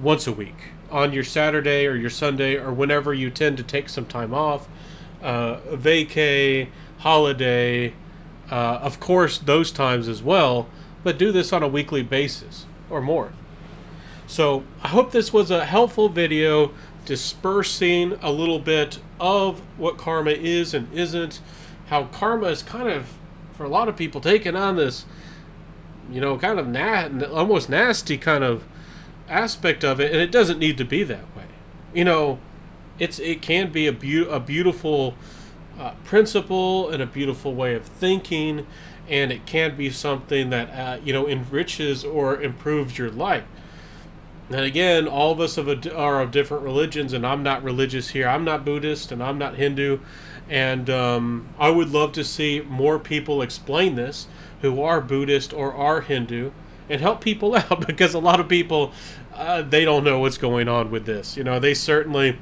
once 0.00 0.26
a 0.26 0.32
week 0.32 0.54
on 0.90 1.12
your 1.12 1.24
saturday 1.24 1.86
or 1.86 1.94
your 1.94 2.10
sunday 2.10 2.56
or 2.56 2.72
whenever 2.72 3.12
you 3.12 3.30
tend 3.30 3.56
to 3.56 3.62
take 3.62 3.88
some 3.88 4.06
time 4.06 4.34
off 4.34 4.68
uh, 5.22 5.56
vacay 5.72 6.68
holiday 6.98 7.92
uh, 8.50 8.78
of 8.82 9.00
course 9.00 9.38
those 9.38 9.72
times 9.72 10.08
as 10.08 10.22
well 10.22 10.68
but 11.02 11.18
do 11.18 11.32
this 11.32 11.52
on 11.52 11.62
a 11.62 11.68
weekly 11.68 12.02
basis 12.02 12.66
or 12.88 13.00
more. 13.00 13.32
So 14.26 14.64
i 14.82 14.88
hope 14.88 15.12
this 15.12 15.32
was 15.32 15.50
a 15.50 15.64
helpful 15.64 16.08
video 16.08 16.72
dispersing 17.04 18.18
a 18.22 18.30
little 18.30 18.58
bit 18.58 18.98
of 19.20 19.60
what 19.78 19.98
karma 19.98 20.30
is 20.30 20.74
and 20.74 20.92
isn't, 20.92 21.40
how 21.86 22.04
karma 22.04 22.48
is 22.48 22.62
kind 22.62 22.88
of, 22.88 23.14
for 23.56 23.64
a 23.64 23.68
lot 23.68 23.88
of 23.88 23.96
people, 23.96 24.20
taking 24.20 24.56
on 24.56 24.76
this, 24.76 25.04
you 26.10 26.20
know, 26.20 26.36
kind 26.38 26.58
of 26.58 26.66
na- 26.66 27.08
almost 27.32 27.68
nasty 27.68 28.18
kind 28.18 28.44
of 28.44 28.64
aspect 29.28 29.84
of 29.84 30.00
it, 30.00 30.12
and 30.12 30.20
it 30.20 30.30
doesn't 30.30 30.58
need 30.58 30.78
to 30.78 30.84
be 30.84 31.02
that 31.02 31.24
way. 31.36 31.44
You 31.94 32.04
know, 32.04 32.38
it's 32.98 33.18
it 33.18 33.42
can 33.42 33.72
be 33.72 33.86
a, 33.86 33.92
be- 33.92 34.26
a 34.26 34.40
beautiful 34.40 35.14
uh, 35.78 35.92
principle 36.04 36.90
and 36.90 37.02
a 37.02 37.06
beautiful 37.06 37.54
way 37.54 37.74
of 37.74 37.84
thinking, 37.84 38.66
and 39.08 39.32
it 39.32 39.46
can 39.46 39.76
be 39.76 39.90
something 39.90 40.50
that 40.50 40.70
uh, 40.70 41.00
you 41.04 41.12
know 41.12 41.28
enriches 41.28 42.04
or 42.04 42.40
improves 42.40 42.98
your 42.98 43.10
life. 43.10 43.44
And 44.50 44.60
again, 44.60 45.08
all 45.08 45.32
of 45.32 45.40
us 45.40 45.56
are 45.56 46.20
of 46.20 46.30
different 46.30 46.64
religions, 46.64 47.12
and 47.12 47.26
I'm 47.26 47.42
not 47.42 47.64
religious 47.64 48.10
here. 48.10 48.28
I'm 48.28 48.44
not 48.44 48.64
Buddhist, 48.64 49.10
and 49.10 49.22
I'm 49.22 49.38
not 49.38 49.56
Hindu. 49.56 50.00
And 50.50 50.90
um, 50.90 51.48
I 51.58 51.70
would 51.70 51.90
love 51.90 52.12
to 52.12 52.24
see 52.24 52.60
more 52.60 52.98
people 52.98 53.40
explain 53.40 53.94
this 53.94 54.26
who 54.60 54.82
are 54.82 55.00
Buddhist 55.00 55.54
or 55.54 55.72
are 55.72 56.02
Hindu 56.02 56.50
and 56.88 57.00
help 57.00 57.20
people 57.20 57.56
out 57.70 57.86
because 57.86 58.14
a 58.14 58.18
lot 58.18 58.40
of 58.40 58.48
people 58.48 58.92
uh, 59.34 59.62
they 59.62 59.84
don't 59.84 60.04
know 60.04 60.20
what's 60.20 60.38
going 60.38 60.68
on 60.68 60.90
with 60.90 61.06
this. 61.06 61.36
You 61.36 61.44
know, 61.44 61.58
they 61.58 61.74
certainly, 61.74 62.38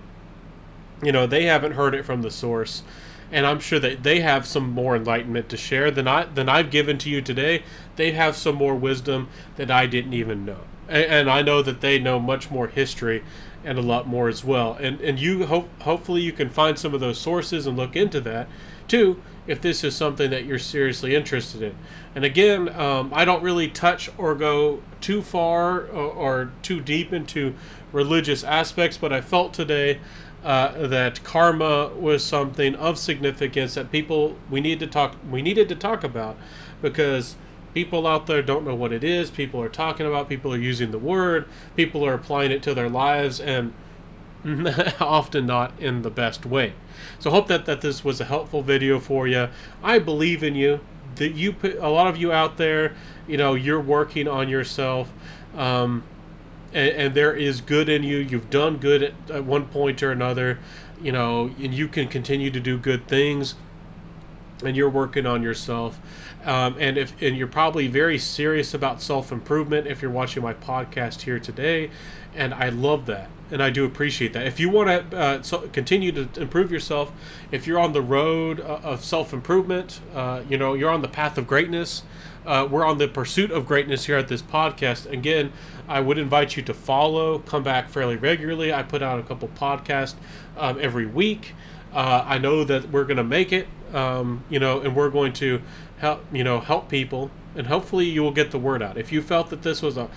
you 1.03 1.13
know, 1.13 1.27
they 1.27 1.45
haven't 1.45 1.73
heard 1.73 1.95
it 1.95 2.05
from 2.05 2.23
the 2.23 2.31
source, 2.31 2.83
and 3.31 3.47
I'm 3.47 3.61
sure 3.61 3.79
that 3.79 4.03
they 4.03 4.21
have 4.21 4.47
some 4.47 4.71
more 4.71 4.95
enlightenment 4.95 5.49
to 5.51 5.57
share 5.57 5.91
than 5.91 6.07
I 6.07 6.25
than 6.25 6.49
I've 6.49 6.71
given 6.71 6.99
to 6.99 7.11
you 7.11 7.23
today. 7.23 7.63
They 7.97 8.13
have 8.13 8.37
some 8.37 8.57
more 8.57 8.75
wisdom 8.75 9.29
that 9.57 9.71
I 9.71 9.87
didn't 9.87 10.13
even 10.13 10.45
know, 10.45 10.61
and, 10.93 11.05
and 11.05 11.31
I 11.31 11.43
know 11.43 11.63
that 11.63 11.81
they 11.81 11.99
know 11.99 12.21
much 12.21 12.51
more 12.51 12.69
history 12.69 13.25
and 13.65 13.79
a 13.79 13.83
lot 13.83 14.07
more 14.07 14.29
as 14.29 14.45
well. 14.45 14.75
And 14.75 15.01
and 15.01 15.19
you 15.19 15.47
hope 15.47 15.69
hopefully 15.83 16.21
you 16.21 16.33
can 16.33 16.51
find 16.51 16.79
some 16.79 16.95
of 16.95 17.01
those 17.01 17.19
sources 17.19 17.67
and 17.67 17.77
look 17.77 17.97
into 17.97 18.21
that 18.21 18.49
too 18.87 19.23
if 19.47 19.61
this 19.61 19.83
is 19.83 19.97
something 19.97 20.31
that 20.31 20.45
you're 20.45 20.59
seriously 20.59 21.17
interested 21.17 21.63
in. 21.63 21.75
And 22.15 22.25
again, 22.25 22.69
um, 22.69 23.11
I 23.13 23.25
don't 23.25 23.43
really 23.43 23.69
touch 23.69 24.09
or 24.17 24.37
go 24.37 24.83
too 25.01 25.21
far 25.21 25.81
or, 25.81 26.13
or, 26.13 26.53
too 26.63 26.81
deep 26.81 27.13
into 27.13 27.55
religious 27.91 28.45
aspects, 28.45 28.97
but 28.97 29.13
I 29.13 29.21
felt 29.21 29.53
today 29.53 29.99
uh, 30.45 30.87
that 30.87 31.25
karma 31.25 31.89
was 31.89 32.25
something 32.25 32.77
of 32.77 32.99
significance 32.99 33.75
that 33.75 33.91
people 33.91 34.37
we 34.51 34.61
need 34.61 34.79
to 34.81 34.87
talk 34.87 35.17
we 35.29 35.43
needed 35.43 35.69
to 35.71 35.75
talk 35.75 36.05
about 36.05 36.37
because 36.81 37.37
people 37.75 38.07
out 38.07 38.27
there 38.27 38.43
don't 38.43 38.65
know 38.65 38.75
what 38.75 38.93
it 38.93 39.05
is. 39.05 39.31
People 39.31 39.61
are 39.63 39.69
talking 39.69 40.07
about. 40.07 40.29
People 40.29 40.53
are 40.53 40.59
using 40.59 40.91
the 40.91 40.99
word. 40.99 41.47
People 41.77 42.05
are 42.05 42.15
applying 42.15 42.51
it 42.51 42.63
to 42.65 42.75
their 42.75 42.89
lives, 42.89 43.41
and 43.41 43.73
often 45.01 45.47
not 45.47 45.73
in 45.79 46.03
the 46.03 46.11
best 46.11 46.45
way. 46.45 46.75
So 47.19 47.31
hope 47.31 47.47
that, 47.49 47.67
that 47.67 47.81
this 47.81 48.05
was 48.05 48.21
a 48.21 48.25
helpful 48.25 48.63
video 48.63 48.99
for 48.99 49.27
you. 49.27 49.49
I 49.83 49.99
believe 49.99 50.43
in 50.43 50.55
you. 50.55 50.81
That 51.17 51.35
you 51.35 51.55
a 51.79 51.91
lot 51.91 52.07
of 52.07 52.17
you 52.17 52.33
out 52.33 52.57
there, 52.57 52.95
you 53.29 53.37
know, 53.37 53.55
you're 53.55 53.81
working 53.81 54.27
on 54.27 54.49
yourself. 54.49 55.13
Um, 55.55 56.05
and, 56.73 56.91
and, 56.91 57.15
there 57.15 57.35
is 57.35 57.61
good 57.61 57.91
in 57.91 58.03
you. 58.03 58.17
You've 58.17 58.49
done 58.49 58.79
good 58.79 59.03
at, 59.03 59.31
at 59.31 59.45
one 59.45 59.67
point 59.67 60.03
or 60.03 60.11
another, 60.11 60.59
you 61.03 61.13
know, 61.13 61.51
and 61.61 61.75
you 61.75 61.87
can 61.87 62.09
continue 62.09 62.51
to 62.51 62.59
do 62.59 62.79
good 62.79 63.07
things. 63.07 63.57
And 64.65 64.75
you're 64.75 64.89
working 64.89 65.27
on 65.27 65.43
yourself, 65.43 66.01
um, 66.45 66.77
and 66.79 66.99
if 66.99 67.21
and 67.23 67.37
you're 67.37 67.47
probably 67.47 67.89
very 67.89 68.19
serious 68.19 68.75
about 68.75 69.01
self 69.01 69.33
improvement 69.33 69.87
if 69.87 70.03
you're 70.03 70.11
watching 70.11 70.43
my 70.43 70.55
podcast 70.55 71.23
here 71.23 71.39
today, 71.39 71.91
and 72.35 72.53
I 72.55 72.69
love 72.69 73.07
that 73.07 73.29
and 73.53 73.63
I 73.63 73.69
do 73.69 73.85
appreciate 73.85 74.33
that. 74.33 74.47
If 74.47 74.59
you 74.59 74.71
want 74.71 75.11
to 75.11 75.17
uh, 75.17 75.43
so 75.43 75.69
continue 75.69 76.11
to 76.11 76.41
improve 76.41 76.73
yourself, 76.73 77.13
if 77.53 77.67
you're 77.67 77.79
on 77.79 77.93
the 77.93 78.01
road 78.01 78.61
uh, 78.61 78.81
of 78.83 79.05
self 79.05 79.33
improvement, 79.33 80.01
uh, 80.15 80.43
you 80.49 80.57
know 80.57 80.73
you're 80.73 80.91
on 80.91 81.03
the 81.03 81.09
path 81.09 81.37
of 81.39 81.47
greatness. 81.47 82.03
Uh, 82.45 82.67
we're 82.69 82.85
on 82.85 82.99
the 82.99 83.07
pursuit 83.07 83.53
of 83.53 83.67
greatness 83.67 84.07
here 84.07 84.17
at 84.17 84.27
this 84.27 84.43
podcast. 84.43 85.09
Again, 85.09 85.53
I 85.87 86.01
would 86.01 86.19
invite 86.19 86.57
you 86.57 86.63
to 86.65 86.75
follow, 86.75 87.39
come 87.39 87.63
back 87.63 87.89
fairly 87.89 88.17
regularly. 88.17 88.73
I 88.73 88.83
put 88.83 89.01
out 89.01 89.21
a 89.21 89.23
couple 89.23 89.47
podcasts 89.49 90.15
um, 90.57 90.79
every 90.81 91.07
week. 91.07 91.55
Uh, 91.93 92.25
I 92.27 92.39
know 92.39 92.65
that 92.65 92.91
we're 92.91 93.05
going 93.05 93.19
to 93.19 93.25
make 93.25 93.53
it, 93.53 93.69
um, 93.93 94.43
you 94.51 94.59
know, 94.59 94.81
and 94.81 94.97
we're 94.97 95.11
going 95.11 95.35
to 95.35 95.63
help, 96.03 96.25
you 96.33 96.45
know, 96.45 96.61
help 96.61 96.89
people, 96.89 97.31
and 97.55 97.69
hopefully 97.69 98.05
you 98.05 98.23
will 98.23 98.33
get 98.33 98.51
the 98.51 98.59
word 98.59 98.83
out. 98.83 98.99
If 98.99 99.13
you 99.13 99.23
felt 99.23 99.49
that 99.51 99.63
this 99.63 99.81
was 99.81 99.97
a 99.97 100.11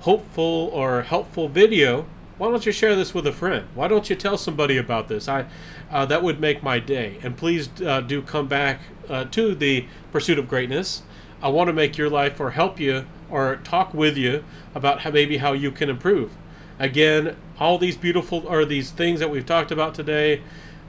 hopeful 0.00 0.70
or 0.72 1.02
helpful 1.02 1.48
video, 1.48 2.06
why 2.38 2.48
don't 2.48 2.64
you 2.64 2.70
share 2.72 2.94
this 2.94 3.12
with 3.12 3.26
a 3.26 3.32
friend? 3.32 3.66
Why 3.74 3.88
don't 3.88 4.08
you 4.08 4.14
tell 4.14 4.38
somebody 4.38 4.76
about 4.76 5.08
this? 5.08 5.28
I 5.28 5.46
uh, 5.90 6.06
that 6.06 6.22
would 6.22 6.38
make 6.38 6.62
my 6.62 6.78
day. 6.78 7.18
And 7.22 7.36
please 7.36 7.68
uh, 7.82 8.02
do 8.02 8.22
come 8.22 8.46
back 8.46 8.80
uh, 9.08 9.24
to 9.32 9.54
the 9.54 9.86
pursuit 10.12 10.38
of 10.38 10.48
greatness. 10.48 11.02
I 11.42 11.48
want 11.48 11.68
to 11.68 11.72
make 11.72 11.98
your 11.98 12.08
life 12.08 12.38
or 12.38 12.52
help 12.52 12.78
you 12.78 13.06
or 13.28 13.56
talk 13.56 13.92
with 13.92 14.16
you 14.16 14.44
about 14.74 15.00
how 15.00 15.10
maybe 15.10 15.38
how 15.38 15.52
you 15.52 15.72
can 15.72 15.90
improve. 15.90 16.36
Again, 16.78 17.36
all 17.58 17.78
these 17.78 17.96
beautiful 17.96 18.46
or 18.46 18.64
these 18.64 18.90
things 18.90 19.18
that 19.20 19.30
we've 19.30 19.46
talked 19.46 19.72
about 19.72 19.94
today, 19.94 20.42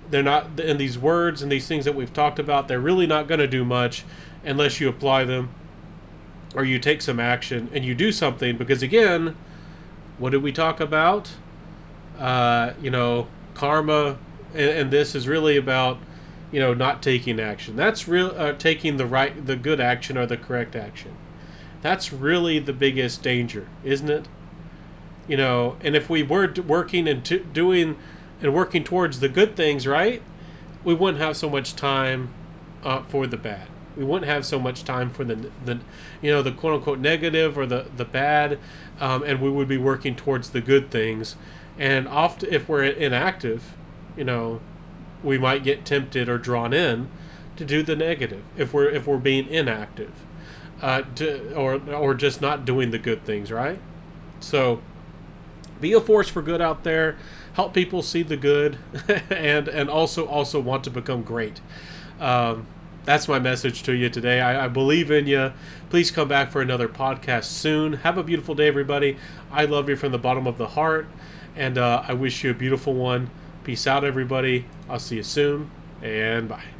they're 0.09 0.21
not 0.21 0.59
in 0.59 0.77
these 0.77 0.97
words 0.97 1.41
and 1.41 1.51
these 1.51 1.67
things 1.67 1.85
that 1.85 1.95
we've 1.95 2.13
talked 2.13 2.39
about. 2.39 2.67
They're 2.67 2.79
really 2.79 3.07
not 3.07 3.27
going 3.27 3.39
to 3.39 3.47
do 3.47 3.63
much 3.65 4.03
unless 4.47 4.79
you 4.79 4.89
apply 4.89 5.23
them 5.23 5.49
or 6.55 6.63
you 6.63 6.79
take 6.79 7.01
some 7.01 7.19
action 7.19 7.69
and 7.73 7.83
you 7.85 7.93
do 7.93 8.11
something. 8.11 8.57
Because 8.57 8.81
again 8.81 9.35
what 10.17 10.31
did 10.31 10.41
we 10.41 10.51
talk 10.51 10.79
about? 10.79 11.33
Uh, 12.17 12.73
you 12.81 12.89
know, 12.89 13.27
karma, 13.53 14.17
and, 14.53 14.69
and, 14.69 14.91
this 14.91 15.13
is 15.13 15.27
really 15.27 15.55
about, 15.55 15.99
you 16.51 16.59
know, 16.59 16.73
not 16.73 17.03
taking 17.03 17.39
action. 17.39 17.75
That's 17.75 18.07
real, 18.07 18.33
uh, 18.35 18.53
taking 18.53 18.97
the 18.97 19.05
right, 19.05 19.45
the 19.45 19.55
good 19.55 19.79
action 19.79 20.17
or 20.17 20.25
the 20.25 20.37
correct 20.37 20.75
action. 20.75 21.15
That's 21.83 22.11
really 22.11 22.57
the 22.57 22.73
biggest 22.73 23.21
danger, 23.21 23.67
isn't 23.83 24.09
it? 24.09 24.27
You 25.27 25.37
know, 25.37 25.77
and 25.81 25.95
if 25.95 26.09
we 26.09 26.23
were 26.23 26.51
working 26.65 27.07
and 27.07 27.23
t- 27.23 27.45
doing 27.53 27.97
and 28.41 28.53
working 28.53 28.83
towards 28.83 29.19
the 29.19 29.29
good 29.29 29.55
things, 29.55 29.85
right, 29.85 30.23
we 30.83 30.95
wouldn't 30.95 31.21
have 31.21 31.37
so 31.37 31.49
much 31.49 31.75
time 31.75 32.33
uh, 32.83 33.03
for 33.03 33.27
the 33.27 33.37
bad 33.37 33.67
we 33.97 34.03
wouldn't 34.03 34.29
have 34.29 34.45
so 34.45 34.59
much 34.59 34.83
time 34.83 35.09
for 35.09 35.23
the 35.23 35.49
the 35.65 35.79
you 36.21 36.31
know 36.31 36.41
the 36.41 36.51
quote 36.51 36.75
unquote 36.75 36.99
negative 36.99 37.57
or 37.57 37.65
the 37.65 37.87
the 37.95 38.05
bad, 38.05 38.59
um, 38.99 39.23
and 39.23 39.41
we 39.41 39.49
would 39.49 39.67
be 39.67 39.77
working 39.77 40.15
towards 40.15 40.51
the 40.51 40.61
good 40.61 40.91
things. 40.91 41.35
And 41.79 42.07
often, 42.07 42.51
if 42.51 42.69
we're 42.69 42.83
inactive, 42.83 43.75
you 44.15 44.23
know, 44.23 44.61
we 45.23 45.37
might 45.37 45.63
get 45.63 45.85
tempted 45.85 46.29
or 46.29 46.37
drawn 46.37 46.73
in 46.73 47.09
to 47.55 47.65
do 47.65 47.81
the 47.81 47.95
negative 47.95 48.43
if 48.55 48.73
we're 48.73 48.89
if 48.89 49.07
we're 49.07 49.17
being 49.17 49.47
inactive, 49.47 50.13
uh, 50.81 51.01
to, 51.15 51.53
or 51.55 51.81
or 51.91 52.13
just 52.13 52.39
not 52.39 52.65
doing 52.65 52.91
the 52.91 52.99
good 52.99 53.23
things, 53.25 53.51
right? 53.51 53.79
So, 54.39 54.81
be 55.81 55.93
a 55.93 56.01
force 56.01 56.29
for 56.29 56.41
good 56.41 56.61
out 56.61 56.83
there. 56.83 57.17
Help 57.53 57.73
people 57.73 58.03
see 58.03 58.21
the 58.21 58.37
good, 58.37 58.77
and 59.29 59.67
and 59.67 59.89
also 59.89 60.27
also 60.27 60.59
want 60.59 60.83
to 60.83 60.91
become 60.91 61.23
great. 61.23 61.61
Um, 62.19 62.67
that's 63.07 63.29
my 63.29 63.39
message 63.39 63.83
to 63.83 63.93
you 63.93 64.09
today. 64.09 64.41
I, 64.41 64.65
I, 64.65 64.67
believe 64.67 65.09
in 65.09 65.27
you. 65.27 65.53
Please 65.89 66.11
come 66.11 66.27
back 66.27 66.51
for 66.51 66.61
another 66.61 66.89
podcast 66.89 67.45
soon. 67.45 67.93
Have 67.93 68.17
a 68.17 68.23
beautiful 68.23 68.53
day, 68.53 68.67
everybody. 68.67 69.15
I 69.49 69.63
love 69.63 69.87
you 69.87 69.95
from 69.95 70.11
the 70.11 70.17
bottom 70.17 70.45
of 70.45 70.57
the 70.57 70.67
heart, 70.67 71.07
and 71.55 71.77
uh, 71.77 72.03
I 72.05 72.11
wish 72.11 72.43
you 72.43 72.51
a 72.51 72.53
beautiful 72.53 72.93
one. 72.93 73.29
Peace 73.63 73.87
out, 73.87 74.03
everybody. 74.03 74.65
I'll 74.89 74.99
see 74.99 75.15
you 75.15 75.23
soon, 75.23 75.71
and 76.01 76.49
bye. 76.49 76.76